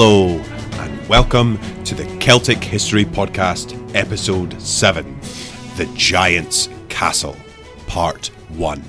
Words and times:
Hello, 0.00 0.28
and 0.74 1.08
welcome 1.08 1.58
to 1.82 1.92
the 1.92 2.04
Celtic 2.18 2.62
History 2.62 3.04
Podcast, 3.04 3.74
Episode 3.96 4.62
7 4.62 5.18
The 5.76 5.90
Giant's 5.96 6.68
Castle, 6.88 7.34
Part 7.88 8.28
1. 8.50 8.80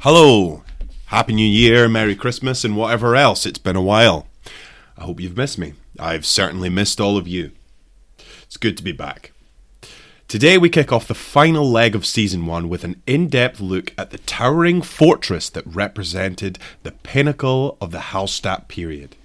Hello, 0.00 0.62
Happy 1.06 1.32
New 1.32 1.48
Year, 1.48 1.88
Merry 1.88 2.14
Christmas, 2.14 2.66
and 2.66 2.76
whatever 2.76 3.16
else. 3.16 3.46
It's 3.46 3.56
been 3.56 3.74
a 3.74 3.80
while. 3.80 4.26
I 4.98 5.04
hope 5.04 5.20
you've 5.20 5.38
missed 5.38 5.58
me. 5.58 5.72
I've 5.98 6.26
certainly 6.26 6.68
missed 6.68 7.00
all 7.00 7.16
of 7.16 7.26
you. 7.26 7.52
It's 8.42 8.58
good 8.58 8.76
to 8.76 8.82
be 8.82 8.92
back. 8.92 9.32
Today 10.28 10.58
we 10.58 10.68
kick 10.68 10.92
off 10.92 11.08
the 11.08 11.14
final 11.14 11.70
leg 11.70 11.94
of 11.94 12.04
season 12.04 12.44
one 12.44 12.68
with 12.68 12.84
an 12.84 13.00
in 13.06 13.28
depth 13.28 13.60
look 13.60 13.94
at 13.96 14.10
the 14.10 14.18
towering 14.18 14.82
fortress 14.82 15.48
that 15.48 15.66
represented 15.66 16.58
the 16.82 16.92
pinnacle 16.92 17.78
of 17.80 17.92
the 17.92 18.12
Hallstatt 18.12 18.68
period. 18.68 19.16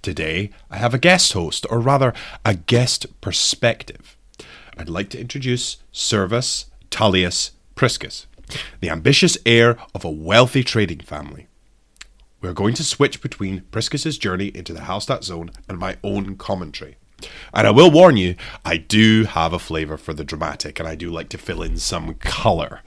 Today 0.00 0.50
I 0.70 0.76
have 0.76 0.94
a 0.94 0.98
guest 0.98 1.32
host, 1.32 1.66
or 1.68 1.80
rather, 1.80 2.14
a 2.44 2.54
guest 2.54 3.20
perspective. 3.20 4.16
I'd 4.76 4.88
like 4.88 5.08
to 5.08 5.20
introduce 5.20 5.78
Servus 5.90 6.66
Tullius 6.88 7.50
Priscus, 7.74 8.28
the 8.78 8.90
ambitious 8.90 9.38
heir 9.44 9.76
of 9.92 10.04
a 10.04 10.10
wealthy 10.10 10.62
trading 10.62 11.00
family. 11.00 11.48
We're 12.40 12.52
going 12.52 12.74
to 12.74 12.84
switch 12.84 13.20
between 13.20 13.64
Priscus's 13.72 14.18
journey 14.18 14.52
into 14.54 14.72
the 14.72 14.82
Hallstatt 14.82 15.24
zone 15.24 15.50
and 15.68 15.80
my 15.80 15.96
own 16.04 16.36
commentary. 16.36 16.96
And 17.52 17.66
I 17.66 17.70
will 17.70 17.90
warn 17.90 18.16
you, 18.16 18.36
I 18.64 18.76
do 18.76 19.24
have 19.24 19.52
a 19.52 19.58
flavour 19.58 19.96
for 19.96 20.14
the 20.14 20.24
dramatic 20.24 20.78
and 20.78 20.88
I 20.88 20.94
do 20.94 21.10
like 21.10 21.28
to 21.30 21.38
fill 21.38 21.62
in 21.62 21.78
some 21.78 22.14
colour. 22.14 22.82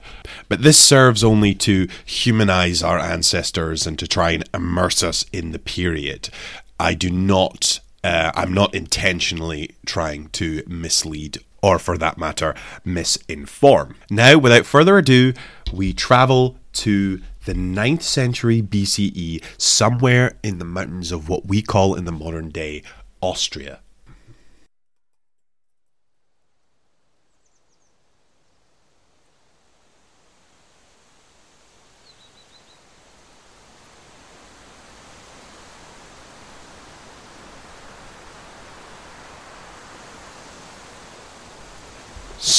But 0.48 0.62
this 0.62 0.78
serves 0.78 1.22
only 1.22 1.54
to 1.56 1.88
humanise 2.04 2.82
our 2.82 2.98
ancestors 2.98 3.86
and 3.86 3.98
to 3.98 4.06
try 4.06 4.30
and 4.30 4.44
immerse 4.54 5.02
us 5.02 5.24
in 5.32 5.52
the 5.52 5.58
period. 5.58 6.30
I 6.78 6.94
do 6.94 7.10
not, 7.10 7.80
uh, 8.02 8.32
I'm 8.34 8.54
not 8.54 8.74
intentionally 8.74 9.76
trying 9.86 10.28
to 10.30 10.62
mislead 10.66 11.38
or 11.62 11.78
for 11.78 11.96
that 11.96 12.18
matter, 12.18 12.54
misinform. 12.84 13.94
Now, 14.10 14.36
without 14.36 14.66
further 14.66 14.98
ado, 14.98 15.32
we 15.72 15.92
travel 15.92 16.58
to 16.72 17.20
the 17.44 17.54
9th 17.54 18.02
century 18.02 18.60
BCE, 18.60 19.42
somewhere 19.58 20.36
in 20.42 20.58
the 20.58 20.64
mountains 20.64 21.12
of 21.12 21.28
what 21.28 21.46
we 21.46 21.62
call 21.62 21.94
in 21.94 22.04
the 22.04 22.12
modern 22.12 22.50
day 22.50 22.82
Austria. 23.20 23.80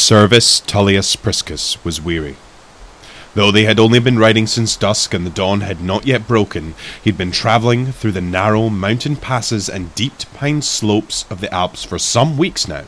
Servus 0.04 0.60
Tullius 0.60 1.16
Priscus 1.16 1.82
was 1.86 2.02
weary. 2.02 2.36
Though 3.36 3.52
they 3.52 3.64
had 3.64 3.80
only 3.80 4.00
been 4.00 4.20
riding 4.20 4.48
since 4.48 4.76
dusk 4.76 5.14
and 5.14 5.26
the 5.26 5.30
dawn 5.30 5.62
had 5.62 5.80
not 5.80 6.06
yet 6.06 6.28
broken, 6.28 6.76
he'd 7.02 7.18
been 7.18 7.32
travelling 7.32 7.94
through 7.94 8.12
the 8.12 8.20
narrow 8.20 8.68
mountain 8.68 9.16
passes 9.16 9.70
and 9.70 9.96
deep 9.96 10.12
pine 10.34 10.62
slopes 10.62 11.24
of 11.30 11.40
the 11.40 11.52
Alps 11.54 11.86
for 11.86 11.98
some 11.98 12.38
weeks 12.38 12.68
now. 12.68 12.84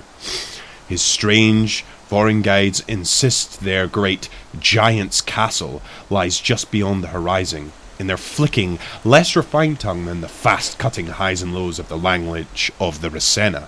His 0.90 1.02
strange 1.02 1.86
foreign 2.06 2.42
guides 2.42 2.84
insist 2.86 3.62
their 3.62 3.88
great 3.88 4.28
giant's 4.60 5.22
castle 5.22 5.82
lies 6.10 6.42
just 6.42 6.70
beyond 6.70 7.02
the 7.02 7.16
horizon, 7.16 7.72
in 7.98 8.08
their 8.08 8.18
flicking, 8.18 8.78
less 9.06 9.38
refined 9.38 9.80
tongue 9.80 10.04
than 10.04 10.20
the 10.20 10.28
fast 10.28 10.78
cutting 10.78 11.08
highs 11.08 11.42
and 11.42 11.56
lows 11.56 11.80
of 11.80 11.88
the 11.88 11.98
language 11.98 12.74
of 12.78 13.00
the 13.00 13.08
Rasenna. 13.08 13.68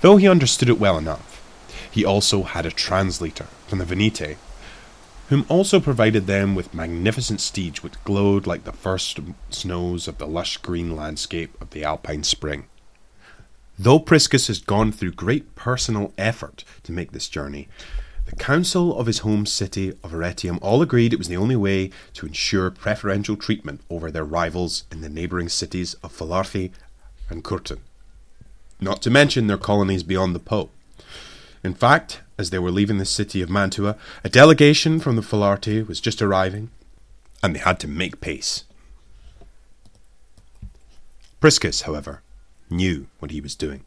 Though 0.00 0.16
he 0.16 0.28
understood 0.28 0.68
it 0.68 0.78
well 0.78 0.96
enough, 0.96 1.29
he 1.90 2.04
also 2.04 2.42
had 2.42 2.66
a 2.66 2.70
translator 2.70 3.46
from 3.66 3.78
the 3.78 3.84
Veneti, 3.84 4.36
whom 5.28 5.46
also 5.48 5.78
provided 5.78 6.26
them 6.26 6.54
with 6.54 6.74
magnificent 6.74 7.40
steeds 7.40 7.82
which 7.82 8.02
glowed 8.04 8.46
like 8.46 8.64
the 8.64 8.72
first 8.72 9.20
snows 9.48 10.08
of 10.08 10.18
the 10.18 10.26
lush 10.26 10.56
green 10.56 10.96
landscape 10.96 11.58
of 11.60 11.70
the 11.70 11.84
alpine 11.84 12.24
spring. 12.24 12.64
Though 13.78 13.98
Priscus 13.98 14.48
has 14.48 14.58
gone 14.58 14.92
through 14.92 15.12
great 15.12 15.54
personal 15.54 16.12
effort 16.18 16.64
to 16.82 16.92
make 16.92 17.12
this 17.12 17.28
journey, 17.28 17.68
the 18.26 18.36
council 18.36 18.96
of 18.98 19.06
his 19.06 19.20
home 19.20 19.46
city 19.46 19.90
of 20.04 20.12
Arretium 20.12 20.58
all 20.60 20.82
agreed 20.82 21.12
it 21.12 21.18
was 21.18 21.28
the 21.28 21.36
only 21.36 21.56
way 21.56 21.90
to 22.14 22.26
ensure 22.26 22.70
preferential 22.70 23.36
treatment 23.36 23.80
over 23.88 24.10
their 24.10 24.24
rivals 24.24 24.84
in 24.92 25.00
the 25.00 25.08
neighbouring 25.08 25.48
cities 25.48 25.94
of 26.02 26.12
Falarthi 26.16 26.72
and 27.28 27.42
Curtin, 27.42 27.80
not 28.80 29.00
to 29.02 29.10
mention 29.10 29.46
their 29.46 29.56
colonies 29.56 30.02
beyond 30.02 30.34
the 30.34 30.40
Po. 30.40 30.70
In 31.62 31.74
fact, 31.74 32.22
as 32.38 32.50
they 32.50 32.58
were 32.58 32.70
leaving 32.70 32.98
the 32.98 33.04
city 33.04 33.42
of 33.42 33.50
Mantua, 33.50 33.96
a 34.24 34.28
delegation 34.28 34.98
from 34.98 35.16
the 35.16 35.22
Falarti 35.22 35.86
was 35.86 36.00
just 36.00 36.22
arriving, 36.22 36.70
and 37.42 37.54
they 37.54 37.60
had 37.60 37.78
to 37.80 37.88
make 37.88 38.20
pace. 38.20 38.64
Priscus, 41.40 41.82
however, 41.82 42.22
knew 42.70 43.08
what 43.18 43.30
he 43.30 43.40
was 43.40 43.54
doing. 43.54 43.84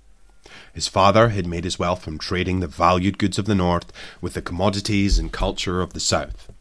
His 0.73 0.87
father 0.87 1.29
had 1.29 1.47
made 1.47 1.63
his 1.63 1.79
wealth 1.79 2.03
from 2.03 2.17
trading 2.17 2.59
the 2.59 2.67
valued 2.67 3.17
goods 3.17 3.39
of 3.39 3.45
the 3.45 3.55
north 3.55 3.91
with 4.21 4.33
the 4.33 4.41
commodities 4.41 5.17
and 5.17 5.31
culture 5.31 5.81
of 5.81 5.93
the 5.93 5.99
south. 5.99 6.51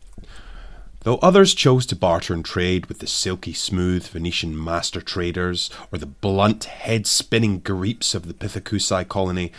Though 1.01 1.17
others 1.17 1.53
chose 1.55 1.85
to 1.87 1.97
barter 1.97 2.33
and 2.33 2.45
trade 2.45 2.87
with 2.87 3.01
the 3.01 3.07
silky 3.07 3.53
smooth 3.53 4.07
Venetian 4.07 4.63
master 4.63 5.01
traders 5.01 5.69
or 5.91 5.99
the 5.99 6.07
blunt 6.07 6.65
head 6.65 7.07
spinning 7.07 7.59
Greeks 7.59 8.15
of 8.15 8.29
the 8.29 8.35
Pithecusae 8.35 9.09
colony, 9.09 9.51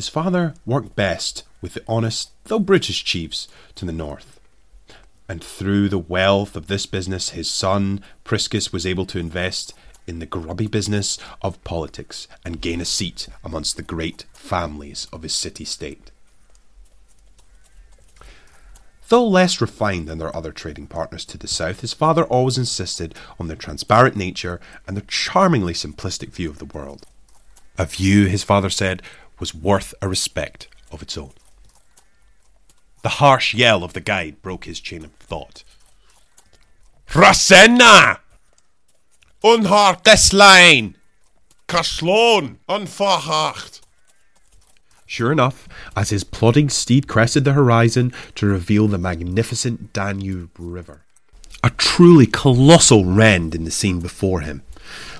his 0.00 0.08
father 0.08 0.54
worked 0.64 0.96
best 0.96 1.42
with 1.60 1.74
the 1.74 1.84
honest, 1.86 2.30
though 2.44 2.58
British 2.58 3.04
chiefs 3.04 3.48
to 3.74 3.84
the 3.84 3.92
north. 3.92 4.40
And 5.28 5.44
through 5.44 5.90
the 5.90 5.98
wealth 5.98 6.56
of 6.56 6.68
this 6.68 6.86
business, 6.86 7.30
his 7.30 7.50
son 7.50 8.02
Priscus 8.24 8.72
was 8.72 8.86
able 8.86 9.04
to 9.04 9.18
invest 9.18 9.74
in 10.06 10.18
the 10.18 10.24
grubby 10.24 10.66
business 10.66 11.18
of 11.42 11.62
politics 11.64 12.26
and 12.46 12.62
gain 12.62 12.80
a 12.80 12.86
seat 12.86 13.28
amongst 13.44 13.76
the 13.76 13.82
great 13.82 14.24
families 14.32 15.06
of 15.12 15.22
his 15.22 15.34
city 15.34 15.66
state. 15.66 16.10
Though 19.10 19.28
less 19.28 19.60
refined 19.60 20.08
than 20.08 20.16
their 20.16 20.34
other 20.34 20.50
trading 20.50 20.86
partners 20.86 21.26
to 21.26 21.36
the 21.36 21.46
south, 21.46 21.82
his 21.82 21.92
father 21.92 22.24
always 22.24 22.56
insisted 22.56 23.14
on 23.38 23.48
their 23.48 23.56
transparent 23.58 24.16
nature 24.16 24.62
and 24.86 24.96
their 24.96 25.04
charmingly 25.06 25.74
simplistic 25.74 26.30
view 26.30 26.48
of 26.48 26.58
the 26.58 26.64
world. 26.64 27.06
A 27.76 27.84
view, 27.84 28.26
his 28.26 28.42
father 28.42 28.70
said, 28.70 29.02
was 29.40 29.54
worth 29.54 29.94
a 30.00 30.08
respect 30.08 30.68
of 30.92 31.02
its 31.02 31.18
own. 31.18 31.32
The 33.02 33.08
harsh 33.08 33.54
yell 33.54 33.82
of 33.82 33.94
the 33.94 34.00
guide 34.00 34.42
broke 34.42 34.66
his 34.66 34.78
chain 34.78 35.04
of 35.04 35.12
thought. 35.14 35.64
Rasenna! 37.08 38.18
Unhart 39.42 40.04
this 40.04 40.32
line! 40.32 40.96
Unverhacht! 42.68 43.80
Sure 45.06 45.32
enough, 45.32 45.66
as 45.96 46.10
his 46.10 46.22
plodding 46.22 46.68
steed 46.68 47.08
crested 47.08 47.44
the 47.44 47.54
horizon 47.54 48.12
to 48.36 48.46
reveal 48.46 48.86
the 48.86 48.98
magnificent 48.98 49.92
Danube 49.92 50.50
River, 50.56 51.02
a 51.64 51.70
truly 51.70 52.26
colossal 52.26 53.04
rend 53.04 53.54
in 53.54 53.64
the 53.64 53.72
scene 53.72 53.98
before 53.98 54.42
him, 54.42 54.62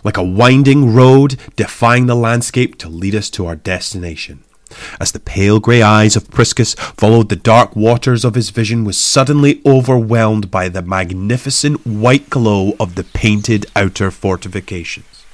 like 0.04 0.16
a 0.16 0.24
winding 0.24 0.94
road 0.94 1.36
defying 1.56 2.06
the 2.06 2.14
landscape 2.14 2.78
to 2.78 2.88
lead 2.88 3.14
us 3.14 3.30
to 3.30 3.46
our 3.46 3.56
destination. 3.56 4.42
As 5.00 5.12
the 5.12 5.20
pale 5.20 5.58
grey 5.58 5.82
eyes 5.82 6.16
of 6.16 6.30
Priscus 6.30 6.74
followed 6.74 7.28
the 7.28 7.36
dark 7.36 7.74
waters 7.74 8.24
of 8.24 8.34
his 8.34 8.50
vision 8.50 8.84
was 8.84 8.96
suddenly 8.96 9.60
overwhelmed 9.66 10.50
by 10.50 10.68
the 10.68 10.82
magnificent 10.82 11.84
white 11.86 12.30
glow 12.30 12.74
of 12.78 12.94
the 12.94 13.04
painted 13.04 13.66
outer 13.74 14.10
fortifications. 14.10 15.24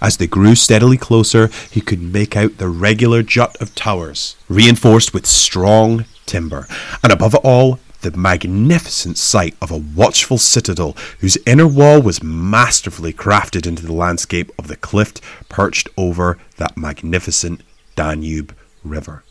As 0.00 0.16
they 0.16 0.26
grew 0.26 0.56
steadily 0.56 0.96
closer, 0.96 1.48
he 1.70 1.80
could 1.80 2.02
make 2.02 2.36
out 2.36 2.58
the 2.58 2.68
regular 2.68 3.22
jut 3.22 3.56
of 3.60 3.74
towers, 3.74 4.36
reinforced 4.48 5.14
with 5.14 5.26
strong 5.26 6.04
timber, 6.26 6.66
and 7.04 7.12
above 7.12 7.34
it 7.34 7.40
all, 7.44 7.78
the 8.10 8.18
magnificent 8.18 9.18
sight 9.18 9.56
of 9.60 9.70
a 9.70 9.76
watchful 9.76 10.38
citadel 10.38 10.96
whose 11.20 11.38
inner 11.46 11.66
wall 11.66 12.00
was 12.00 12.22
masterfully 12.22 13.12
crafted 13.12 13.66
into 13.66 13.84
the 13.84 13.92
landscape 13.92 14.50
of 14.58 14.68
the 14.68 14.76
cliff 14.76 15.14
perched 15.48 15.88
over 15.96 16.38
that 16.56 16.76
magnificent 16.76 17.62
Danube 17.94 18.54
River. 18.84 19.22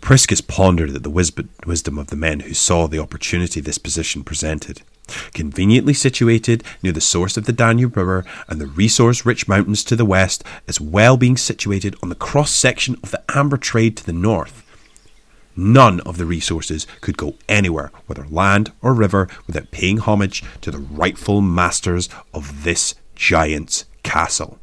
Priscus 0.00 0.42
pondered 0.42 0.94
at 0.94 1.02
the 1.02 1.08
wisdom 1.08 1.98
of 1.98 2.08
the 2.08 2.16
men 2.16 2.40
who 2.40 2.52
saw 2.52 2.86
the 2.86 2.98
opportunity 2.98 3.60
this 3.60 3.78
position 3.78 4.22
presented. 4.22 4.82
Conveniently 5.32 5.94
situated 5.94 6.62
near 6.82 6.92
the 6.92 7.00
source 7.00 7.36
of 7.36 7.46
the 7.46 7.52
Danube 7.52 7.96
River 7.96 8.24
and 8.48 8.60
the 8.60 8.66
resource 8.66 9.24
rich 9.24 9.48
mountains 9.48 9.84
to 9.84 9.96
the 9.96 10.04
west, 10.04 10.44
as 10.68 10.80
well 10.80 11.16
being 11.16 11.36
situated 11.36 11.96
on 12.02 12.10
the 12.10 12.14
cross 12.14 12.50
section 12.50 12.96
of 13.02 13.10
the 13.10 13.22
amber 13.34 13.56
trade 13.56 13.96
to 13.96 14.04
the 14.04 14.12
north, 14.12 14.63
None 15.56 16.00
of 16.00 16.18
the 16.18 16.26
resources 16.26 16.86
could 17.00 17.16
go 17.16 17.34
anywhere, 17.48 17.92
whether 18.06 18.26
land 18.28 18.72
or 18.82 18.92
river, 18.92 19.28
without 19.46 19.70
paying 19.70 19.98
homage 19.98 20.42
to 20.60 20.70
the 20.70 20.78
rightful 20.78 21.40
masters 21.40 22.08
of 22.32 22.64
this 22.64 22.94
giant's 23.14 23.84
castle. 24.02 24.58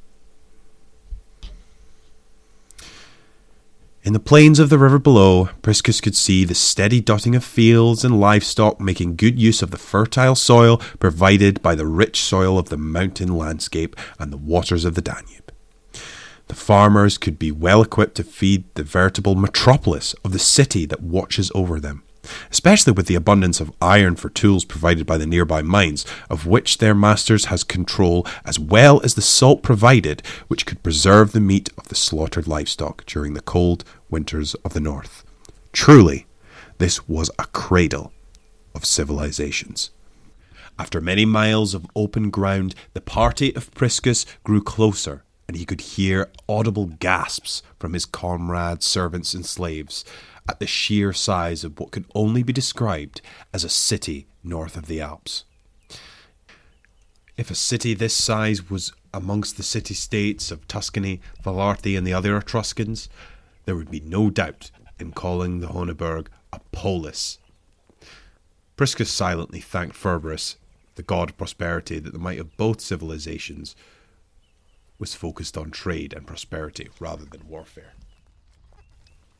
In 4.03 4.13
the 4.13 4.19
plains 4.19 4.57
of 4.57 4.71
the 4.71 4.79
river 4.79 4.97
below, 4.97 5.49
Priscus 5.61 6.01
could 6.01 6.15
see 6.15 6.43
the 6.43 6.55
steady 6.55 6.99
dotting 6.99 7.35
of 7.35 7.43
fields 7.43 8.03
and 8.03 8.19
livestock 8.19 8.81
making 8.81 9.15
good 9.15 9.39
use 9.39 9.61
of 9.61 9.69
the 9.69 9.77
fertile 9.77 10.33
soil 10.33 10.77
provided 10.99 11.61
by 11.61 11.75
the 11.75 11.85
rich 11.85 12.19
soil 12.21 12.57
of 12.57 12.69
the 12.69 12.77
mountain 12.77 13.37
landscape 13.37 13.95
and 14.17 14.33
the 14.33 14.37
waters 14.37 14.85
of 14.85 14.95
the 14.95 15.03
Danube. 15.03 15.40
The 16.51 16.57
farmers 16.57 17.17
could 17.17 17.39
be 17.39 17.49
well 17.49 17.81
equipped 17.81 18.15
to 18.15 18.25
feed 18.25 18.65
the 18.75 18.83
veritable 18.83 19.35
metropolis 19.35 20.13
of 20.25 20.33
the 20.33 20.37
city 20.37 20.85
that 20.85 21.01
watches 21.01 21.49
over 21.55 21.79
them 21.79 22.03
especially 22.51 22.91
with 22.91 23.07
the 23.07 23.15
abundance 23.15 23.61
of 23.61 23.71
iron 23.81 24.17
for 24.17 24.29
tools 24.29 24.65
provided 24.65 25.07
by 25.07 25.17
the 25.17 25.25
nearby 25.25 25.61
mines, 25.61 26.05
of 26.29 26.45
which 26.45 26.77
their 26.79 26.93
masters 26.93 27.45
has 27.45 27.63
control, 27.63 28.27
as 28.43 28.59
well 28.59 28.99
as 29.01 29.15
the 29.15 29.21
salt 29.21 29.63
provided, 29.63 30.21
which 30.49 30.65
could 30.65 30.83
preserve 30.83 31.31
the 31.31 31.39
meat 31.39 31.69
of 31.77 31.87
the 31.87 31.95
slaughtered 31.95 32.47
livestock 32.47 33.05
during 33.05 33.33
the 33.33 33.41
cold 33.41 33.85
winters 34.09 34.53
of 34.65 34.73
the 34.73 34.81
north. 34.81 35.23
Truly, 35.71 36.27
this 36.79 37.07
was 37.07 37.31
a 37.39 37.45
cradle 37.45 38.11
of 38.75 38.83
civilizations. 38.83 39.89
After 40.77 40.99
many 40.99 41.23
miles 41.23 41.73
of 41.73 41.87
open 41.95 42.29
ground, 42.29 42.75
the 42.93 43.01
party 43.01 43.55
of 43.55 43.73
Priscus 43.73 44.25
grew 44.43 44.61
closer, 44.61 45.23
and 45.47 45.57
he 45.57 45.65
could 45.65 45.81
hear 45.81 46.29
audible 46.47 46.85
gasps 46.85 47.61
from 47.79 47.93
his 47.93 48.05
comrades, 48.05 48.85
servants, 48.85 49.33
and 49.33 49.45
slaves 49.45 50.05
at 50.47 50.59
the 50.59 50.67
sheer 50.67 51.13
size 51.13 51.63
of 51.63 51.79
what 51.79 51.91
could 51.91 52.05
only 52.15 52.43
be 52.43 52.53
described 52.53 53.21
as 53.53 53.63
a 53.63 53.69
city 53.69 54.27
north 54.43 54.75
of 54.77 54.87
the 54.87 55.01
Alps. 55.01 55.43
If 57.37 57.49
a 57.49 57.55
city 57.55 57.93
this 57.93 58.15
size 58.15 58.69
was 58.69 58.91
amongst 59.13 59.57
the 59.57 59.63
city 59.63 59.93
states 59.93 60.51
of 60.51 60.67
Tuscany, 60.67 61.21
Vallorty, 61.43 61.97
and 61.97 62.05
the 62.05 62.13
other 62.13 62.37
Etruscans, 62.37 63.09
there 63.65 63.75
would 63.75 63.91
be 63.91 63.99
no 63.99 64.29
doubt 64.29 64.71
in 64.99 65.11
calling 65.11 65.59
the 65.59 65.67
Heuneburg 65.67 66.27
a 66.53 66.59
polis. 66.71 67.39
Priscus 68.77 69.09
silently 69.09 69.59
thanked 69.59 69.95
Cerberus, 69.95 70.57
the 70.95 71.03
god 71.03 71.31
of 71.31 71.37
prosperity, 71.37 71.99
that 71.99 72.13
the 72.13 72.19
might 72.19 72.39
of 72.39 72.55
both 72.57 72.81
civilizations 72.81 73.75
was 75.01 75.15
focused 75.15 75.57
on 75.57 75.71
trade 75.71 76.13
and 76.13 76.27
prosperity 76.27 76.87
rather 76.99 77.25
than 77.25 77.49
warfare. 77.49 77.93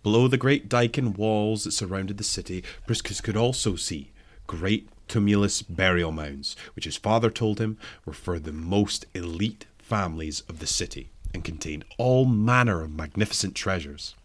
Below 0.02 0.28
the 0.28 0.36
great 0.36 0.68
dike 0.68 0.98
and 0.98 1.16
walls 1.16 1.64
that 1.64 1.72
surrounded 1.72 2.18
the 2.18 2.24
city, 2.24 2.64
Priscus 2.88 3.22
could 3.22 3.38
also 3.38 3.76
see 3.76 4.12
great 4.48 4.90
tumulus 5.08 5.62
burial 5.62 6.12
mounds, 6.12 6.56
which 6.76 6.86
his 6.86 6.98
father 6.98 7.30
told 7.30 7.60
him 7.60 7.78
were 8.06 8.14
for 8.14 8.40
the 8.40 8.52
most 8.52 9.06
elite 9.14 9.68
families 9.78 10.42
of 10.50 10.58
the 10.58 10.66
city 10.66 11.12
and 11.32 11.44
contained 11.44 11.86
all 12.00 12.26
manner 12.26 12.82
of 12.82 12.92
magnificent 12.92 13.54
treasures. 13.54 14.16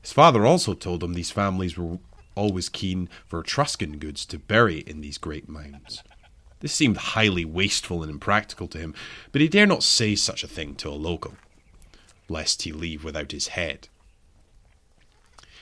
His 0.00 0.12
father 0.12 0.46
also 0.46 0.74
told 0.74 1.02
him 1.02 1.14
these 1.14 1.32
families 1.32 1.76
were 1.76 1.98
always 2.36 2.68
keen 2.68 3.08
for 3.26 3.40
Etruscan 3.40 3.98
goods 3.98 4.24
to 4.26 4.38
bury 4.38 4.78
in 4.78 5.00
these 5.00 5.18
great 5.18 5.48
mounds. 5.48 6.04
This 6.60 6.72
seemed 6.72 6.98
highly 6.98 7.44
wasteful 7.44 8.02
and 8.02 8.10
impractical 8.10 8.68
to 8.68 8.78
him, 8.78 8.94
but 9.32 9.40
he 9.40 9.48
dare 9.48 9.66
not 9.66 9.82
say 9.82 10.14
such 10.14 10.44
a 10.44 10.48
thing 10.48 10.74
to 10.76 10.88
a 10.88 10.92
local, 10.92 11.34
lest 12.28 12.62
he 12.62 12.72
leave 12.72 13.02
without 13.02 13.32
his 13.32 13.48
head. 13.48 13.88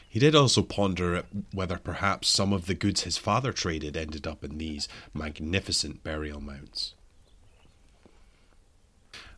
He 0.08 0.18
did 0.18 0.34
also 0.34 0.62
ponder 0.62 1.24
whether 1.52 1.78
perhaps 1.78 2.28
some 2.28 2.52
of 2.52 2.66
the 2.66 2.74
goods 2.74 3.02
his 3.02 3.18
father 3.18 3.52
traded 3.52 3.96
ended 3.96 4.26
up 4.26 4.42
in 4.42 4.58
these 4.58 4.88
magnificent 5.14 6.02
burial 6.02 6.40
mounds. 6.40 6.94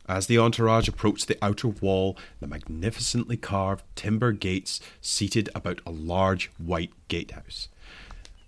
As 0.07 0.27
the 0.27 0.39
entourage 0.39 0.87
approached 0.87 1.27
the 1.27 1.37
outer 1.43 1.67
wall, 1.67 2.17
the 2.39 2.47
magnificently 2.47 3.37
carved 3.37 3.83
timber 3.95 4.31
gates 4.31 4.79
seated 4.99 5.49
about 5.53 5.81
a 5.85 5.91
large 5.91 6.47
white 6.57 6.91
gatehouse. 7.07 7.67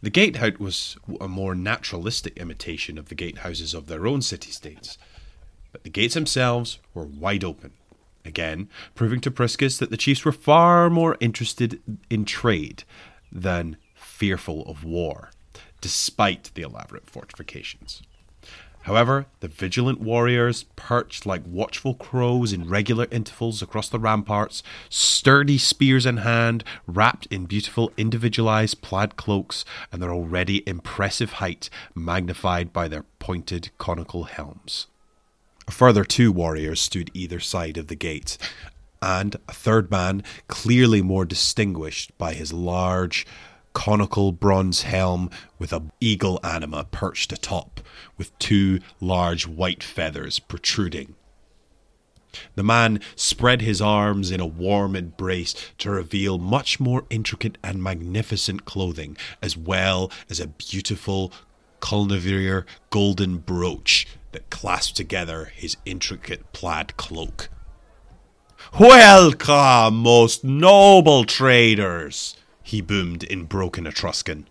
The 0.04 0.10
gatehouse 0.10 0.60
was 0.60 0.98
a 1.22 1.30
more 1.30 1.56
naturalistic 1.56 2.36
imitation 2.36 2.98
of 2.98 3.08
the 3.08 3.16
gatehouses 3.16 3.74
of 3.74 3.88
their 3.88 4.06
own 4.06 4.22
city 4.22 4.52
states, 4.52 4.98
but 5.72 5.86
the 5.86 5.90
gates 5.90 6.14
themselves 6.14 6.80
were 6.94 7.06
wide 7.06 7.46
open, 7.46 7.72
again, 8.26 8.68
proving 8.96 9.22
to 9.22 9.32
Priscus 9.32 9.78
that 9.78 9.92
the 9.92 9.96
chiefs 9.96 10.26
were 10.26 10.34
far 10.34 10.90
more 10.90 11.16
interested 11.22 11.82
in 12.10 12.26
trade 12.26 12.84
than 13.32 13.78
fearful 13.96 14.66
of 14.66 14.84
war, 14.84 15.32
despite 15.80 16.52
the 16.54 16.64
elaborate 16.64 17.10
fortifications. 17.10 18.04
However, 18.84 19.28
the 19.40 19.48
vigilant 19.48 20.02
warriors, 20.02 20.66
perched 20.76 21.26
like 21.26 21.44
watchful 21.46 21.96
crows 21.96 22.52
in 22.52 22.68
regular 22.68 23.08
intervals 23.12 23.62
across 23.62 23.88
the 23.88 24.00
ramparts, 24.00 24.62
sturdy 24.90 25.58
spears 25.58 26.06
in 26.06 26.18
hand, 26.18 26.66
wrapped 26.86 27.26
in 27.28 27.46
beautiful 27.46 27.94
individualized 27.96 28.82
plaid 28.82 29.16
cloaks, 29.16 29.64
and 29.92 30.02
their 30.02 30.12
already 30.12 30.68
impressive 30.68 31.34
height 31.34 31.70
magnified 31.96 32.74
by 32.74 32.90
their 32.90 33.06
pointed 33.20 33.70
conical 33.78 34.26
helms. 34.26 34.88
A 35.66 35.72
further 35.72 36.04
two 36.04 36.34
warriors 36.34 36.82
stood 36.82 37.10
either 37.14 37.40
side 37.40 37.78
of 37.78 37.88
the 37.88 37.96
gate, 37.96 38.38
and 39.02 39.38
a 39.48 39.54
third 39.54 39.90
man, 39.92 40.24
clearly 40.50 41.02
more 41.02 41.24
distinguished 41.24 42.18
by 42.18 42.34
his 42.34 42.52
large, 42.52 43.26
conical 43.74 44.32
bronze 44.32 44.84
helm 44.84 45.30
with 45.60 45.74
a 45.74 45.84
eagle 46.00 46.40
anima 46.44 46.86
perched 46.86 47.34
atop, 47.34 47.82
with 48.18 48.38
two 48.40 48.80
large 49.00 49.48
white 49.48 49.84
feathers 49.84 50.40
protruding. 50.40 51.16
The 52.56 52.64
man 52.64 53.00
spread 53.16 53.62
his 53.62 53.82
arms 53.82 54.32
in 54.32 54.40
a 54.40 54.46
warm 54.46 54.96
embrace 54.96 55.54
to 55.78 55.92
reveal 55.92 56.38
much 56.38 56.80
more 56.80 57.06
intricate 57.10 57.58
and 57.64 57.82
magnificent 57.84 58.66
clothing, 58.66 59.18
as 59.42 59.56
well 59.56 60.12
as 60.30 60.40
a 60.40 60.48
beautiful 60.48 61.32
Colnivere 61.80 62.66
golden 62.90 63.38
brooch 63.38 64.08
that 64.32 64.50
clasped 64.50 64.96
together 64.98 65.52
his 65.54 65.78
intricate 65.86 66.54
plaid 66.54 66.96
cloak. 66.98 67.50
Welcome, 68.80 69.98
most 69.98 70.44
noble 70.44 71.26
traders, 71.26 72.36
he 72.74 72.82
boomed 72.82 73.22
in 73.22 73.46
broken 73.46 73.86
Etruscan. 73.86 74.48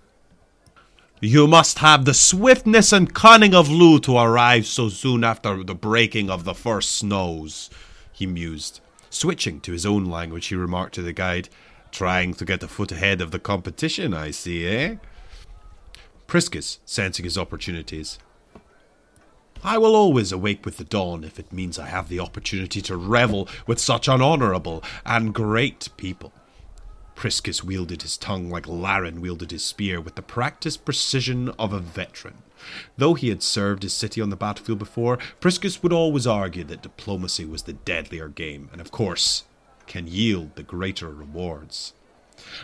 You 1.20 1.48
must 1.48 1.80
have 1.80 2.04
the 2.04 2.14
swiftness 2.14 2.92
and 2.92 3.12
cunning 3.12 3.52
of 3.52 3.68
Lu 3.68 3.98
to 3.98 4.16
arrive 4.16 4.64
so 4.64 4.88
soon 4.88 5.24
after 5.24 5.64
the 5.64 5.74
breaking 5.74 6.30
of 6.30 6.44
the 6.44 6.54
first 6.54 6.92
snows, 6.92 7.68
he 8.12 8.26
mused. 8.26 8.80
Switching 9.10 9.58
to 9.62 9.72
his 9.72 9.84
own 9.84 10.04
language, 10.04 10.46
he 10.46 10.54
remarked 10.54 10.94
to 10.94 11.02
the 11.02 11.12
guide, 11.12 11.48
Trying 11.90 12.34
to 12.34 12.44
get 12.44 12.62
a 12.62 12.68
foot 12.68 12.92
ahead 12.92 13.20
of 13.20 13.32
the 13.32 13.40
competition, 13.40 14.14
I 14.14 14.30
see, 14.30 14.68
eh? 14.68 14.96
Priscus, 16.28 16.78
sensing 16.84 17.24
his 17.24 17.36
opportunities, 17.36 18.20
I 19.64 19.78
will 19.78 19.96
always 19.96 20.30
awake 20.30 20.64
with 20.64 20.76
the 20.76 20.84
dawn 20.84 21.24
if 21.24 21.40
it 21.40 21.52
means 21.52 21.76
I 21.76 21.86
have 21.88 22.08
the 22.08 22.20
opportunity 22.20 22.80
to 22.82 22.96
revel 22.96 23.48
with 23.66 23.80
such 23.80 24.06
unhonourable 24.06 24.84
and 25.04 25.34
great 25.34 25.88
people. 25.96 26.32
Priscus 27.14 27.62
wielded 27.62 28.02
his 28.02 28.16
tongue 28.16 28.50
like 28.50 28.66
Laran 28.66 29.20
wielded 29.20 29.50
his 29.50 29.64
spear 29.64 30.00
with 30.00 30.14
the 30.14 30.22
practiced 30.22 30.84
precision 30.84 31.50
of 31.58 31.72
a 31.72 31.78
veteran. 31.78 32.42
Though 32.96 33.14
he 33.14 33.28
had 33.28 33.42
served 33.42 33.82
his 33.82 33.92
city 33.92 34.20
on 34.20 34.30
the 34.30 34.36
battlefield 34.36 34.78
before, 34.78 35.18
Priscus 35.40 35.82
would 35.82 35.92
always 35.92 36.26
argue 36.26 36.64
that 36.64 36.82
diplomacy 36.82 37.44
was 37.44 37.62
the 37.62 37.72
deadlier 37.72 38.28
game, 38.28 38.68
and 38.72 38.80
of 38.80 38.90
course, 38.90 39.44
can 39.86 40.06
yield 40.06 40.54
the 40.54 40.62
greater 40.62 41.10
rewards. 41.10 41.92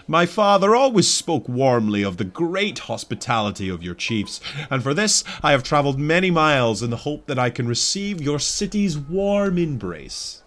My 0.06 0.26
father 0.26 0.74
always 0.74 1.06
spoke 1.06 1.48
warmly 1.48 2.02
of 2.02 2.16
the 2.16 2.24
great 2.24 2.80
hospitality 2.80 3.68
of 3.68 3.82
your 3.82 3.94
chiefs, 3.94 4.40
and 4.70 4.82
for 4.82 4.94
this 4.94 5.24
I 5.42 5.52
have 5.52 5.62
travelled 5.62 5.98
many 5.98 6.30
miles 6.30 6.82
in 6.82 6.90
the 6.90 6.96
hope 6.96 7.26
that 7.26 7.38
I 7.38 7.50
can 7.50 7.68
receive 7.68 8.20
your 8.20 8.38
city's 8.38 8.98
warm 8.98 9.58
embrace. 9.58 10.42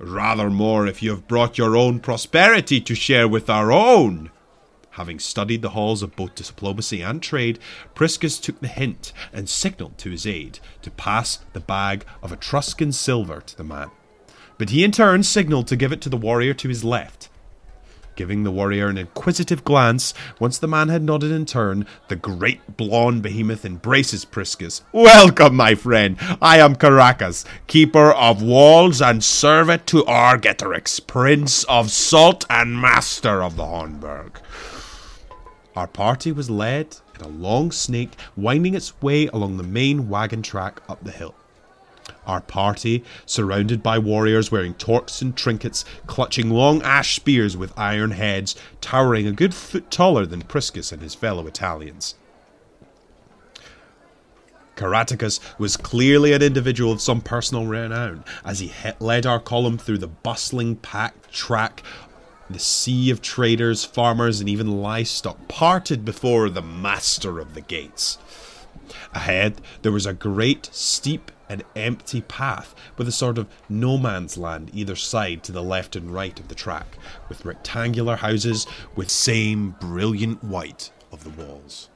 Rather 0.00 0.48
more 0.48 0.86
if 0.86 1.02
you 1.02 1.10
have 1.10 1.28
brought 1.28 1.58
your 1.58 1.76
own 1.76 2.00
prosperity 2.00 2.80
to 2.80 2.94
share 2.94 3.28
with 3.28 3.50
our 3.50 3.70
own. 3.70 4.30
Having 4.92 5.20
studied 5.20 5.62
the 5.62 5.70
halls 5.70 6.02
of 6.02 6.16
both 6.16 6.34
diplomacy 6.34 7.02
and 7.02 7.22
trade, 7.22 7.58
Priscus 7.94 8.38
took 8.38 8.60
the 8.60 8.68
hint 8.68 9.12
and 9.32 9.48
signalled 9.48 9.98
to 9.98 10.10
his 10.10 10.26
aide 10.26 10.58
to 10.82 10.90
pass 10.90 11.40
the 11.52 11.60
bag 11.60 12.04
of 12.22 12.32
Etruscan 12.32 12.92
silver 12.92 13.40
to 13.42 13.56
the 13.56 13.64
man. 13.64 13.90
But 14.58 14.70
he 14.70 14.84
in 14.84 14.92
turn 14.92 15.22
signalled 15.22 15.68
to 15.68 15.76
give 15.76 15.92
it 15.92 16.00
to 16.02 16.08
the 16.08 16.16
warrior 16.16 16.54
to 16.54 16.68
his 16.68 16.84
left. 16.84 17.29
Giving 18.16 18.42
the 18.42 18.50
warrior 18.50 18.88
an 18.88 18.98
inquisitive 18.98 19.64
glance, 19.64 20.12
once 20.38 20.58
the 20.58 20.68
man 20.68 20.88
had 20.88 21.02
nodded 21.02 21.30
in 21.32 21.46
turn, 21.46 21.86
the 22.08 22.16
great 22.16 22.76
blonde 22.76 23.22
behemoth 23.22 23.64
embraces 23.64 24.24
Priscus. 24.24 24.82
Welcome, 24.92 25.56
my 25.56 25.74
friend. 25.74 26.16
I 26.42 26.58
am 26.58 26.74
Caracas, 26.74 27.44
keeper 27.66 28.12
of 28.12 28.42
walls 28.42 29.00
and 29.00 29.24
servant 29.24 29.86
to 29.86 30.02
Argetorix, 30.02 31.06
prince 31.06 31.64
of 31.64 31.90
salt 31.90 32.44
and 32.50 32.78
master 32.78 33.42
of 33.42 33.56
the 33.56 33.64
Heuneburg. 33.64 34.36
Our 35.76 35.86
party 35.86 36.32
was 36.32 36.50
led 36.50 36.96
in 37.14 37.24
a 37.24 37.28
long 37.28 37.70
snake 37.70 38.12
winding 38.36 38.74
its 38.74 39.00
way 39.00 39.28
along 39.28 39.56
the 39.56 39.62
main 39.62 40.08
wagon 40.08 40.42
track 40.42 40.82
up 40.88 41.02
the 41.04 41.12
hill. 41.12 41.34
Our 42.26 42.40
party, 42.40 43.04
surrounded 43.26 43.82
by 43.82 43.98
warriors 43.98 44.52
wearing 44.52 44.74
torques 44.74 45.22
and 45.22 45.36
trinkets, 45.36 45.84
clutching 46.06 46.50
long 46.50 46.82
ash 46.82 47.16
spears 47.16 47.56
with 47.56 47.78
iron 47.78 48.12
heads, 48.12 48.54
towering 48.80 49.26
a 49.26 49.32
good 49.32 49.54
foot 49.54 49.90
taller 49.90 50.26
than 50.26 50.42
Priscus 50.42 50.92
and 50.92 51.02
his 51.02 51.14
fellow 51.14 51.46
Italians. 51.46 52.14
Caratacus 54.76 55.40
was 55.58 55.76
clearly 55.76 56.32
an 56.32 56.42
individual 56.42 56.92
of 56.92 57.02
some 57.02 57.20
personal 57.20 57.66
renown, 57.66 58.24
as 58.44 58.60
he 58.60 58.72
led 58.98 59.26
our 59.26 59.40
column 59.40 59.76
through 59.76 59.98
the 59.98 60.06
bustling 60.06 60.76
packed 60.76 61.30
track 61.32 61.82
the 62.48 62.58
sea 62.58 63.10
of 63.10 63.22
traders, 63.22 63.84
farmers, 63.84 64.40
and 64.40 64.48
even 64.48 64.80
livestock 64.82 65.48
parted 65.48 66.04
before 66.04 66.48
the 66.48 66.62
master 66.62 67.38
of 67.38 67.54
the 67.54 67.60
gates. 67.60 68.18
Ahead, 69.14 69.60
there 69.82 69.92
was 69.92 70.06
a 70.06 70.12
great, 70.12 70.68
steep, 70.72 71.30
and 71.50 71.64
empty 71.74 72.20
path 72.22 72.74
with 72.96 73.08
a 73.08 73.12
sort 73.12 73.36
of 73.36 73.48
no 73.68 73.98
man's 73.98 74.38
land 74.38 74.70
either 74.72 74.94
side 74.94 75.42
to 75.42 75.52
the 75.52 75.62
left 75.62 75.96
and 75.96 76.14
right 76.14 76.38
of 76.38 76.46
the 76.46 76.54
track, 76.54 76.96
with 77.28 77.44
rectangular 77.44 78.16
houses 78.16 78.66
with 78.94 79.10
same 79.10 79.74
brilliant 79.80 80.42
white 80.44 80.92
of 81.10 81.24
the 81.24 81.30
walls. 81.30 81.90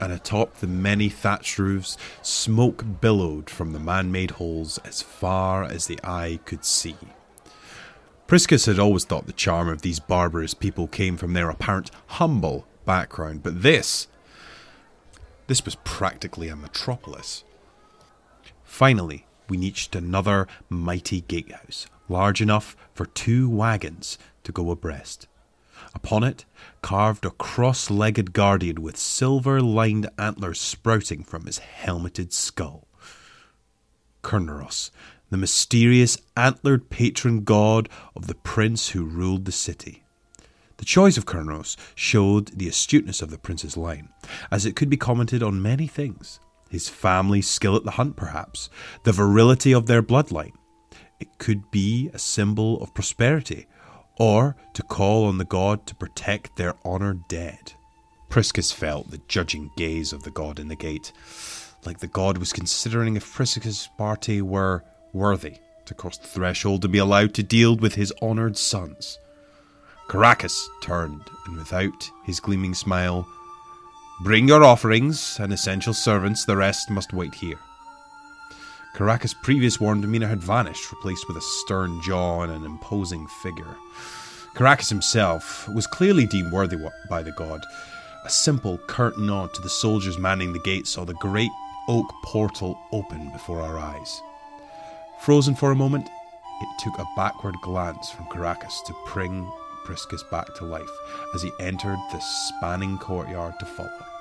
And 0.00 0.12
atop 0.12 0.56
the 0.56 0.66
many 0.66 1.08
thatched 1.08 1.56
roofs, 1.58 1.96
smoke 2.20 2.84
billowed 3.00 3.48
from 3.48 3.72
the 3.72 3.78
man 3.78 4.10
made 4.10 4.32
holes 4.32 4.78
as 4.78 5.00
far 5.00 5.62
as 5.62 5.86
the 5.86 6.00
eye 6.02 6.40
could 6.44 6.64
see. 6.64 6.96
Priscus 8.26 8.66
had 8.66 8.80
always 8.80 9.04
thought 9.04 9.26
the 9.26 9.32
charm 9.32 9.68
of 9.68 9.82
these 9.82 10.00
barbarous 10.00 10.54
people 10.54 10.88
came 10.88 11.16
from 11.16 11.34
their 11.34 11.48
apparent 11.48 11.92
humble 12.06 12.66
background, 12.84 13.44
but 13.44 13.62
this 13.62 14.08
this 15.46 15.64
was 15.64 15.76
practically 15.84 16.48
a 16.48 16.56
metropolis. 16.56 17.44
Finally, 18.72 19.26
we 19.50 19.58
reached 19.58 19.94
another 19.94 20.48
mighty 20.70 21.20
gatehouse, 21.20 21.86
large 22.08 22.40
enough 22.40 22.74
for 22.94 23.04
two 23.04 23.46
wagons 23.46 24.16
to 24.42 24.50
go 24.50 24.70
abreast. 24.70 25.26
Upon 25.94 26.24
it, 26.24 26.46
carved 26.80 27.26
a 27.26 27.30
cross 27.32 27.90
legged 27.90 28.32
guardian 28.32 28.80
with 28.80 28.96
silver 28.96 29.60
lined 29.60 30.08
antlers 30.16 30.58
sprouting 30.58 31.22
from 31.22 31.44
his 31.44 31.58
helmeted 31.58 32.32
skull. 32.32 32.88
Kerneros, 34.22 34.90
the 35.28 35.36
mysterious 35.36 36.16
antlered 36.34 36.88
patron 36.88 37.44
god 37.44 37.90
of 38.16 38.26
the 38.26 38.36
prince 38.36 38.88
who 38.88 39.04
ruled 39.04 39.44
the 39.44 39.52
city. 39.52 40.02
The 40.78 40.86
choice 40.86 41.18
of 41.18 41.26
Kerneros 41.26 41.76
showed 41.94 42.48
the 42.56 42.68
astuteness 42.68 43.20
of 43.20 43.28
the 43.28 43.38
prince's 43.38 43.76
line, 43.76 44.08
as 44.50 44.64
it 44.64 44.76
could 44.76 44.88
be 44.88 44.96
commented 44.96 45.42
on 45.42 45.60
many 45.60 45.86
things. 45.86 46.40
His 46.72 46.88
family's 46.88 47.46
skill 47.46 47.76
at 47.76 47.84
the 47.84 47.90
hunt, 47.90 48.16
perhaps, 48.16 48.70
the 49.02 49.12
virility 49.12 49.74
of 49.74 49.84
their 49.84 50.02
bloodline. 50.02 50.54
It 51.20 51.36
could 51.36 51.70
be 51.70 52.08
a 52.14 52.18
symbol 52.18 52.82
of 52.82 52.94
prosperity, 52.94 53.66
or 54.18 54.56
to 54.72 54.82
call 54.82 55.26
on 55.26 55.36
the 55.36 55.44
god 55.44 55.86
to 55.86 55.94
protect 55.94 56.56
their 56.56 56.74
honoured 56.82 57.28
dead. 57.28 57.74
Priscus 58.30 58.72
felt 58.72 59.10
the 59.10 59.20
judging 59.28 59.70
gaze 59.76 60.14
of 60.14 60.22
the 60.22 60.30
god 60.30 60.58
in 60.58 60.68
the 60.68 60.74
gate, 60.74 61.12
like 61.84 61.98
the 61.98 62.06
god 62.06 62.38
was 62.38 62.54
considering 62.54 63.16
if 63.16 63.34
Priscus' 63.34 63.90
party 63.98 64.40
were 64.40 64.82
worthy 65.12 65.58
to 65.84 65.92
cross 65.92 66.16
the 66.16 66.26
threshold 66.26 66.80
to 66.80 66.88
be 66.88 66.96
allowed 66.96 67.34
to 67.34 67.42
deal 67.42 67.76
with 67.76 67.96
his 67.96 68.14
honoured 68.22 68.56
sons. 68.56 69.18
Caracas 70.08 70.70
turned, 70.82 71.28
and 71.44 71.58
without 71.58 72.10
his 72.24 72.40
gleaming 72.40 72.72
smile, 72.72 73.28
Bring 74.20 74.46
your 74.46 74.62
offerings 74.62 75.38
and 75.40 75.52
essential 75.52 75.94
servants, 75.94 76.44
the 76.44 76.56
rest 76.56 76.90
must 76.90 77.12
wait 77.12 77.34
here. 77.34 77.58
Caracas' 78.94 79.34
previous 79.34 79.80
warm 79.80 80.00
demeanour 80.00 80.28
had 80.28 80.42
vanished, 80.42 80.92
replaced 80.92 81.26
with 81.26 81.36
a 81.38 81.40
stern 81.40 82.00
jaw 82.02 82.42
and 82.42 82.52
an 82.52 82.64
imposing 82.64 83.26
figure. 83.26 83.76
Caracas 84.54 84.90
himself 84.90 85.66
was 85.70 85.86
clearly 85.86 86.26
deemed 86.26 86.52
worthy 86.52 86.76
by 87.08 87.22
the 87.22 87.32
god. 87.32 87.64
A 88.24 88.30
simple, 88.30 88.78
curt 88.86 89.18
nod 89.18 89.54
to 89.54 89.62
the 89.62 89.70
soldiers 89.70 90.18
manning 90.18 90.52
the 90.52 90.60
gate 90.60 90.86
saw 90.86 91.04
the 91.04 91.14
great 91.14 91.50
oak 91.88 92.12
portal 92.22 92.78
open 92.92 93.30
before 93.32 93.60
our 93.60 93.78
eyes. 93.78 94.20
Frozen 95.20 95.56
for 95.56 95.72
a 95.72 95.76
moment, 95.76 96.08
it 96.60 96.68
took 96.78 96.98
a 96.98 97.08
backward 97.16 97.56
glance 97.62 98.10
from 98.10 98.26
Caracas 98.26 98.82
to 98.82 98.94
bring 99.12 99.50
Priscus 99.84 100.22
back 100.22 100.54
to 100.54 100.64
life 100.64 100.90
as 101.34 101.42
he 101.42 101.52
entered 101.60 101.98
the 102.12 102.20
spanning 102.20 102.98
courtyard 102.98 103.54
to 103.58 103.66
follow. 103.66 104.11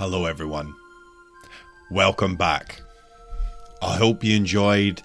Hello, 0.00 0.24
everyone. 0.24 0.74
Welcome 1.90 2.34
back. 2.34 2.80
I 3.82 3.96
hope 3.96 4.24
you 4.24 4.34
enjoyed 4.34 5.02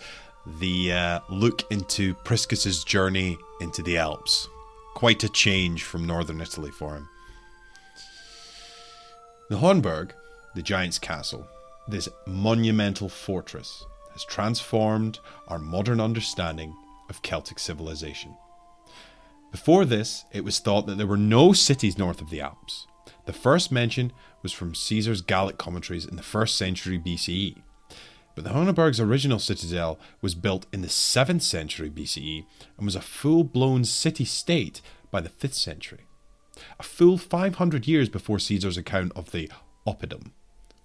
the 0.61 0.93
uh, 0.93 1.19
look 1.29 1.69
into 1.69 2.13
Priscus's 2.23 2.81
journey 2.85 3.37
into 3.59 3.83
the 3.83 3.97
Alps. 3.97 4.47
Quite 4.93 5.21
a 5.25 5.27
change 5.27 5.83
from 5.83 6.07
northern 6.07 6.39
Italy 6.39 6.71
for 6.71 6.95
him. 6.95 7.09
The 9.49 9.57
Heuneburg, 9.57 10.11
the 10.55 10.61
giant's 10.61 10.97
castle, 10.97 11.45
this 11.89 12.07
monumental 12.25 13.09
fortress, 13.09 13.83
has 14.13 14.23
transformed 14.23 15.19
our 15.49 15.59
modern 15.59 15.99
understanding 15.99 16.73
of 17.09 17.21
Celtic 17.21 17.59
civilization. 17.59 18.33
Before 19.51 19.83
this, 19.83 20.23
it 20.31 20.45
was 20.45 20.59
thought 20.59 20.85
that 20.85 20.97
there 20.97 21.05
were 21.05 21.17
no 21.17 21.51
cities 21.51 21.97
north 21.97 22.21
of 22.21 22.29
the 22.29 22.39
Alps. 22.39 22.87
The 23.25 23.33
first 23.33 23.71
mention 23.71 24.11
was 24.43 24.51
from 24.51 24.75
Caesar's 24.75 25.21
Gallic 25.21 25.57
commentaries 25.57 26.05
in 26.05 26.15
the 26.15 26.21
1st 26.21 26.49
century 26.49 26.99
BCE. 26.99 27.61
But 28.35 28.43
the 28.43 28.51
Heuneburg's 28.51 28.99
original 28.99 29.39
citadel 29.39 29.97
was 30.21 30.35
built 30.35 30.65
in 30.73 30.81
the 30.81 30.87
7th 30.87 31.41
century 31.41 31.89
BCE 31.89 32.45
and 32.77 32.85
was 32.85 32.95
a 32.95 33.01
full 33.01 33.43
blown 33.43 33.85
city 33.85 34.25
state 34.25 34.81
by 35.09 35.21
the 35.21 35.29
5th 35.29 35.53
century. 35.53 36.01
A 36.79 36.83
full 36.83 37.17
500 37.17 37.87
years 37.87 38.09
before 38.09 38.39
Caesar's 38.39 38.77
account 38.77 39.11
of 39.15 39.31
the 39.31 39.49
Oppidum, 39.87 40.31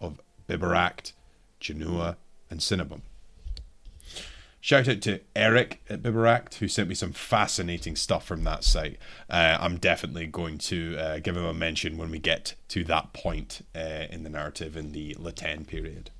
of 0.00 0.20
Bibracte, 0.48 1.12
Genua, 1.60 2.16
and 2.48 2.60
Cenabum. 2.60 3.02
Shout 4.62 4.88
out 4.88 5.00
to 5.02 5.20
Eric 5.34 5.82
at 5.88 6.02
Bibracte 6.02 6.56
who 6.56 6.68
sent 6.68 6.88
me 6.88 6.94
some 6.94 7.12
fascinating 7.12 7.96
stuff 7.96 8.26
from 8.26 8.44
that 8.44 8.62
site. 8.62 8.98
Uh, 9.28 9.56
I'm 9.58 9.78
definitely 9.78 10.26
going 10.26 10.58
to 10.58 10.96
uh, 10.98 11.18
give 11.18 11.36
him 11.36 11.46
a 11.46 11.54
mention 11.54 11.96
when 11.96 12.10
we 12.10 12.18
get 12.18 12.54
to 12.68 12.84
that 12.84 13.14
point 13.14 13.64
uh, 13.74 14.06
in 14.10 14.22
the 14.22 14.28
narrative 14.28 14.76
in 14.76 14.92
the 14.92 15.16
La 15.18 15.30
Tène 15.30 15.66
period. 15.66 16.10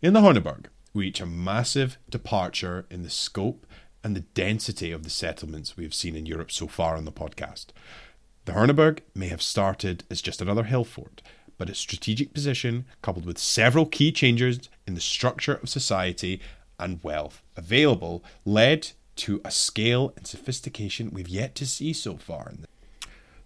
In 0.00 0.12
the 0.12 0.20
Heuneburg, 0.20 0.66
we 0.92 1.06
reach 1.06 1.20
a 1.20 1.26
massive 1.26 1.98
departure 2.08 2.86
in 2.88 3.02
the 3.02 3.10
scope 3.10 3.66
and 4.04 4.14
the 4.14 4.20
density 4.20 4.92
of 4.92 5.02
the 5.02 5.10
settlements 5.10 5.76
we 5.76 5.82
have 5.82 5.94
seen 5.94 6.14
in 6.14 6.26
Europe 6.26 6.52
so 6.52 6.68
far 6.68 6.94
on 6.96 7.06
the 7.06 7.10
podcast. 7.10 7.66
The 8.44 8.52
Heuneburg 8.52 9.00
may 9.14 9.28
have 9.28 9.42
started 9.42 10.04
as 10.10 10.22
just 10.22 10.40
another 10.40 10.64
hill 10.64 10.84
fort, 10.84 11.22
but 11.58 11.70
its 11.70 11.78
strategic 11.78 12.32
position, 12.32 12.84
coupled 13.02 13.24
with 13.26 13.38
several 13.38 13.86
key 13.86 14.12
changes 14.12 14.68
in 14.86 14.94
the 14.94 15.00
structure 15.00 15.54
of 15.54 15.68
society 15.68 16.40
and 16.78 17.02
wealth 17.02 17.42
available 17.56 18.22
led 18.44 18.92
to 19.16 19.40
a 19.44 19.50
scale 19.50 20.12
and 20.16 20.26
sophistication 20.26 21.10
we've 21.12 21.28
yet 21.28 21.54
to 21.54 21.66
see 21.66 21.92
so 21.92 22.16
far. 22.16 22.52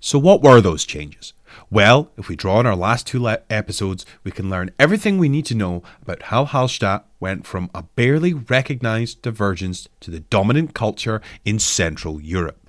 So, 0.01 0.19
what 0.19 0.43
were 0.43 0.61
those 0.61 0.85
changes? 0.85 1.33
Well, 1.71 2.13
if 2.17 2.29
we 2.29 2.37
draw 2.37 2.59
on 2.59 2.67
our 2.67 2.77
last 2.77 3.07
two 3.07 3.21
le- 3.21 3.41
episodes, 3.51 4.07
we 4.23 4.31
can 4.31 4.49
learn 4.49 4.71
everything 4.79 5.19
we 5.19 5.29
need 5.29 5.47
to 5.47 5.55
know 5.55 5.83
about 6.03 6.25
how 6.25 6.45
Hallstatt 6.45 7.05
went 7.19 7.47
from 7.47 7.71
a 7.75 7.83
barely 7.83 8.33
recognized 8.33 9.23
divergence 9.23 9.89
to 10.01 10.11
the 10.11 10.21
dominant 10.21 10.75
culture 10.75 11.21
in 11.45 11.59
Central 11.59 12.21
Europe. 12.21 12.69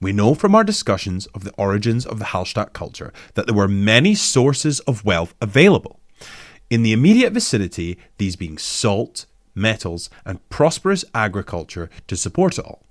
We 0.00 0.12
know 0.12 0.34
from 0.34 0.54
our 0.54 0.64
discussions 0.64 1.26
of 1.28 1.44
the 1.44 1.54
origins 1.56 2.04
of 2.04 2.18
the 2.18 2.26
Hallstatt 2.26 2.72
culture 2.72 3.12
that 3.34 3.46
there 3.46 3.56
were 3.56 3.68
many 3.68 4.14
sources 4.14 4.80
of 4.80 5.04
wealth 5.04 5.34
available. 5.40 6.00
In 6.68 6.82
the 6.82 6.92
immediate 6.92 7.32
vicinity, 7.32 7.98
these 8.18 8.36
being 8.36 8.58
salt, 8.58 9.26
metals, 9.54 10.10
and 10.24 10.46
prosperous 10.48 11.04
agriculture 11.14 11.90
to 12.06 12.16
support 12.16 12.58
it 12.58 12.64
all. 12.64 12.82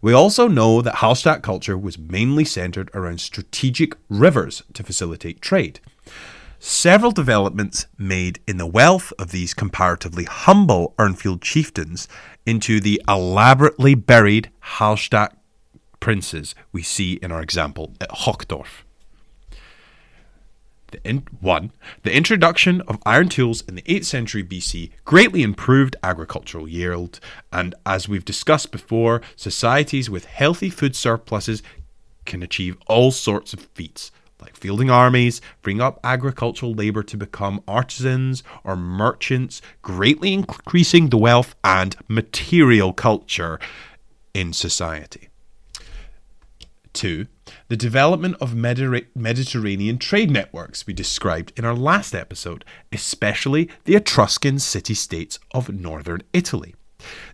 We 0.00 0.12
also 0.12 0.48
know 0.48 0.80
that 0.82 0.96
Hallstatt 0.96 1.42
culture 1.42 1.76
was 1.76 1.98
mainly 1.98 2.44
centered 2.44 2.90
around 2.94 3.20
strategic 3.20 3.96
rivers 4.08 4.62
to 4.74 4.82
facilitate 4.82 5.40
trade. 5.40 5.80
Several 6.58 7.12
developments 7.12 7.86
made 7.98 8.40
in 8.46 8.56
the 8.56 8.66
wealth 8.66 9.12
of 9.18 9.30
these 9.30 9.52
comparatively 9.52 10.24
humble 10.24 10.94
Urnfield 10.98 11.42
chieftains 11.42 12.08
into 12.46 12.80
the 12.80 13.02
elaborately 13.06 13.94
buried 13.94 14.50
Hallstatt 14.78 15.36
princes 16.00 16.54
we 16.72 16.82
see 16.82 17.14
in 17.14 17.30
our 17.30 17.42
example 17.42 17.92
at 18.00 18.10
Hochdorf. 18.10 18.85
The 20.96 21.10
in, 21.10 21.24
one, 21.40 21.72
the 22.04 22.14
introduction 22.14 22.80
of 22.82 22.98
iron 23.04 23.28
tools 23.28 23.60
in 23.68 23.74
the 23.74 23.82
8th 23.82 24.06
century 24.06 24.42
BC 24.42 24.92
greatly 25.04 25.42
improved 25.42 25.94
agricultural 26.02 26.66
yield, 26.66 27.20
and 27.52 27.74
as 27.84 28.08
we've 28.08 28.24
discussed 28.24 28.72
before, 28.72 29.20
societies 29.36 30.08
with 30.08 30.24
healthy 30.24 30.70
food 30.70 30.96
surpluses 30.96 31.62
can 32.24 32.42
achieve 32.42 32.78
all 32.86 33.10
sorts 33.10 33.52
of 33.52 33.60
feats, 33.74 34.10
like 34.40 34.56
fielding 34.56 34.88
armies, 34.88 35.42
freeing 35.60 35.82
up 35.82 36.00
agricultural 36.02 36.72
labour 36.72 37.02
to 37.02 37.18
become 37.18 37.62
artisans 37.68 38.42
or 38.64 38.74
merchants, 38.74 39.60
greatly 39.82 40.32
increasing 40.32 41.10
the 41.10 41.18
wealth 41.18 41.54
and 41.62 41.94
material 42.08 42.94
culture 42.94 43.60
in 44.32 44.54
society. 44.54 45.28
Two, 46.94 47.26
the 47.68 47.76
development 47.76 48.36
of 48.40 48.54
Mediterranean 48.54 49.98
trade 49.98 50.30
networks 50.30 50.86
we 50.86 50.92
described 50.92 51.52
in 51.56 51.64
our 51.64 51.74
last 51.74 52.14
episode, 52.14 52.64
especially 52.92 53.68
the 53.84 53.96
Etruscan 53.96 54.58
city 54.58 54.94
states 54.94 55.38
of 55.52 55.68
northern 55.68 56.22
Italy. 56.32 56.74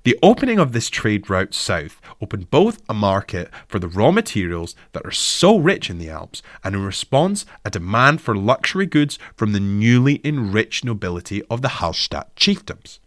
The 0.05 0.19
opening 0.23 0.59
of 0.59 0.73
this 0.73 0.89
trade 0.89 1.31
route 1.31 1.55
south 1.55 2.01
opened 2.21 2.51
both 2.51 2.83
a 2.89 2.95
market 2.95 3.51
for 3.69 3.79
the 3.79 3.89
raw 3.89 4.11
materials 4.11 4.75
that 4.93 5.05
are 5.05 5.13
so 5.13 5.59
rich 5.59 5.89
in 5.89 5.99
the 5.99 6.11
Alps, 6.11 6.43
and 6.65 6.75
in 6.75 6.85
response, 6.85 7.47
a 7.65 7.71
demand 7.71 8.21
for 8.21 8.35
luxury 8.35 8.87
goods 8.87 9.19
from 9.37 9.53
the 9.53 9.61
newly 9.61 10.21
enriched 10.25 10.85
nobility 10.85 11.43
of 11.45 11.63
the 11.63 11.69
Hallstatt 11.69 12.35
chiefdoms. 12.37 12.99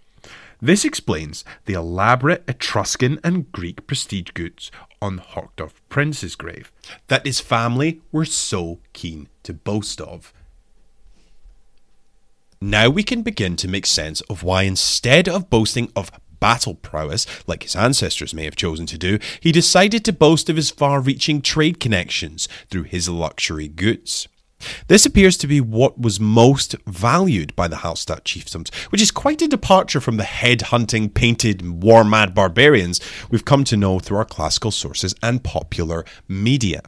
This 0.62 0.86
explains 0.86 1.44
the 1.66 1.74
elaborate 1.74 2.44
Etruscan 2.48 3.20
and 3.24 3.52
Greek 3.52 3.86
prestige 3.86 4.32
goods 4.34 4.72
on 5.06 5.20
Hochdorf 5.20 5.74
Prince's 5.88 6.36
grave 6.36 6.72
that 7.08 7.28
his 7.28 7.40
family 7.40 8.02
were 8.12 8.26
so 8.26 8.80
keen 8.94 9.30
to 9.44 9.54
boast 9.54 10.02
of. 10.02 10.34
Now 12.60 12.90
we 12.90 13.04
can 13.04 13.22
begin 13.22 13.56
to 13.58 13.68
make 13.68 13.86
sense 13.86 14.22
of 14.22 14.42
why, 14.42 14.64
instead 14.64 15.30
of 15.30 15.52
boasting 15.52 15.92
of 15.96 16.10
battle 16.40 16.74
prowess, 16.74 17.28
like 17.46 17.62
his 17.62 17.76
ancestors 17.76 18.34
may 18.34 18.46
have 18.46 18.56
chosen 18.56 18.88
to 18.88 18.98
do, 18.98 19.20
he 19.40 19.52
decided 19.52 20.04
to 20.06 20.12
boast 20.14 20.50
of 20.50 20.56
his 20.56 20.72
far 20.72 21.00
reaching 21.00 21.40
trade 21.40 21.80
connections 21.80 22.48
through 22.72 22.84
his 22.84 23.08
luxury 23.08 23.68
goods. 23.68 24.28
This 24.88 25.06
appears 25.06 25.38
to 25.38 25.48
be 25.48 25.62
what 25.62 26.00
was 26.00 26.20
most 26.20 26.76
valued 26.88 27.56
by 27.56 27.68
the 27.68 27.78
Hallstatt 27.78 28.24
chiefdoms, 28.24 28.74
which 28.92 29.02
is 29.02 29.12
quite 29.12 29.42
a 29.42 29.48
departure 29.48 30.02
from 30.02 30.18
the 30.18 30.24
head 30.24 30.64
hunting, 30.64 31.10
painted, 31.10 31.84
war 31.84 32.04
mad 32.04 32.34
barbarians 32.34 33.00
we've 33.30 33.46
come 33.46 33.64
to 33.66 33.78
know 33.78 34.00
through 34.00 34.18
our 34.18 34.26
classical 34.26 34.72
sources 34.72 35.14
and 35.22 35.44
popular 35.44 36.06
media. 36.28 36.82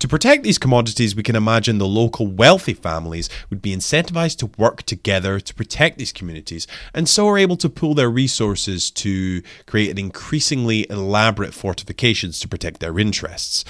To 0.00 0.08
protect 0.08 0.42
these 0.42 0.58
commodities, 0.58 1.14
we 1.14 1.22
can 1.22 1.36
imagine 1.36 1.78
the 1.78 1.86
local 1.86 2.26
wealthy 2.26 2.74
families 2.74 3.28
would 3.50 3.62
be 3.62 3.74
incentivized 3.74 4.38
to 4.38 4.50
work 4.58 4.82
together 4.82 5.38
to 5.38 5.54
protect 5.54 5.98
these 5.98 6.12
communities, 6.12 6.66
and 6.92 7.08
so 7.08 7.28
are 7.28 7.38
able 7.38 7.56
to 7.58 7.68
pool 7.68 7.94
their 7.94 8.10
resources 8.10 8.90
to 8.90 9.42
create 9.66 9.98
increasingly 9.98 10.90
elaborate 10.90 11.54
fortifications 11.54 12.40
to 12.40 12.48
protect 12.48 12.80
their 12.80 12.98
interests. 12.98 13.64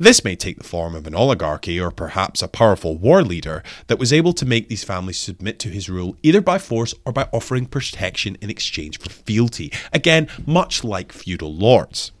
This 0.00 0.24
may 0.24 0.34
take 0.34 0.56
the 0.56 0.64
form 0.64 0.94
of 0.94 1.06
an 1.06 1.14
oligarchy 1.14 1.78
or 1.78 1.90
perhaps 1.90 2.40
a 2.40 2.48
powerful 2.48 2.96
war 2.96 3.22
leader 3.22 3.62
that 3.88 3.98
was 3.98 4.14
able 4.14 4.32
to 4.32 4.46
make 4.46 4.70
these 4.70 4.82
families 4.82 5.18
submit 5.18 5.58
to 5.58 5.68
his 5.68 5.90
rule 5.90 6.16
either 6.22 6.40
by 6.40 6.56
force 6.56 6.94
or 7.04 7.12
by 7.12 7.28
offering 7.32 7.66
protection 7.66 8.38
in 8.40 8.48
exchange 8.48 8.98
for 8.98 9.10
fealty. 9.10 9.70
Again, 9.92 10.26
much 10.46 10.82
like 10.84 11.12
feudal 11.12 11.54
lords. 11.54 12.12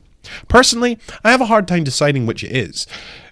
Personally, 0.46 0.98
I 1.24 1.30
have 1.30 1.40
a 1.40 1.46
hard 1.46 1.66
time 1.66 1.82
deciding 1.82 2.26
which 2.26 2.44
it 2.44 2.54
is. 2.54 2.86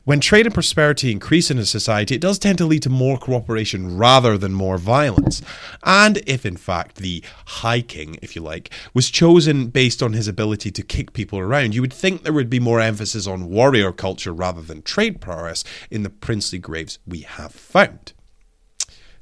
When 0.09 0.21
trade 0.21 0.47
and 0.47 0.55
prosperity 0.55 1.13
increase 1.13 1.51
in 1.51 1.59
a 1.59 1.67
society, 1.67 2.15
it 2.15 2.23
does 2.23 2.39
tend 2.39 2.57
to 2.57 2.65
lead 2.65 2.83
to 2.85 2.89
more 2.89 3.19
cooperation 3.19 3.99
rather 3.99 4.39
than 4.39 4.55
more 4.55 4.79
violence. 4.79 5.43
And 5.85 6.23
if, 6.27 6.47
in 6.47 6.57
fact, 6.57 6.97
the 6.97 7.23
High 7.45 7.83
King, 7.83 8.19
if 8.23 8.35
you 8.35 8.41
like, 8.41 8.71
was 8.95 9.11
chosen 9.11 9.67
based 9.67 10.03
on 10.03 10.15
his 10.15 10.27
ability 10.27 10.71
to 10.71 10.83
kick 10.83 11.13
people 11.13 11.39
around, 11.39 11.75
you 11.75 11.83
would 11.83 11.93
think 11.93 12.23
there 12.23 12.33
would 12.33 12.49
be 12.49 12.59
more 12.59 12.81
emphasis 12.81 13.27
on 13.27 13.51
warrior 13.51 13.93
culture 13.93 14.33
rather 14.33 14.63
than 14.63 14.81
trade 14.81 15.21
prowess 15.21 15.63
in 15.91 16.05
the 16.05 16.09
princely 16.09 16.59
graves 16.59 16.99
we 17.07 17.21
have 17.21 17.53
found. 17.53 18.15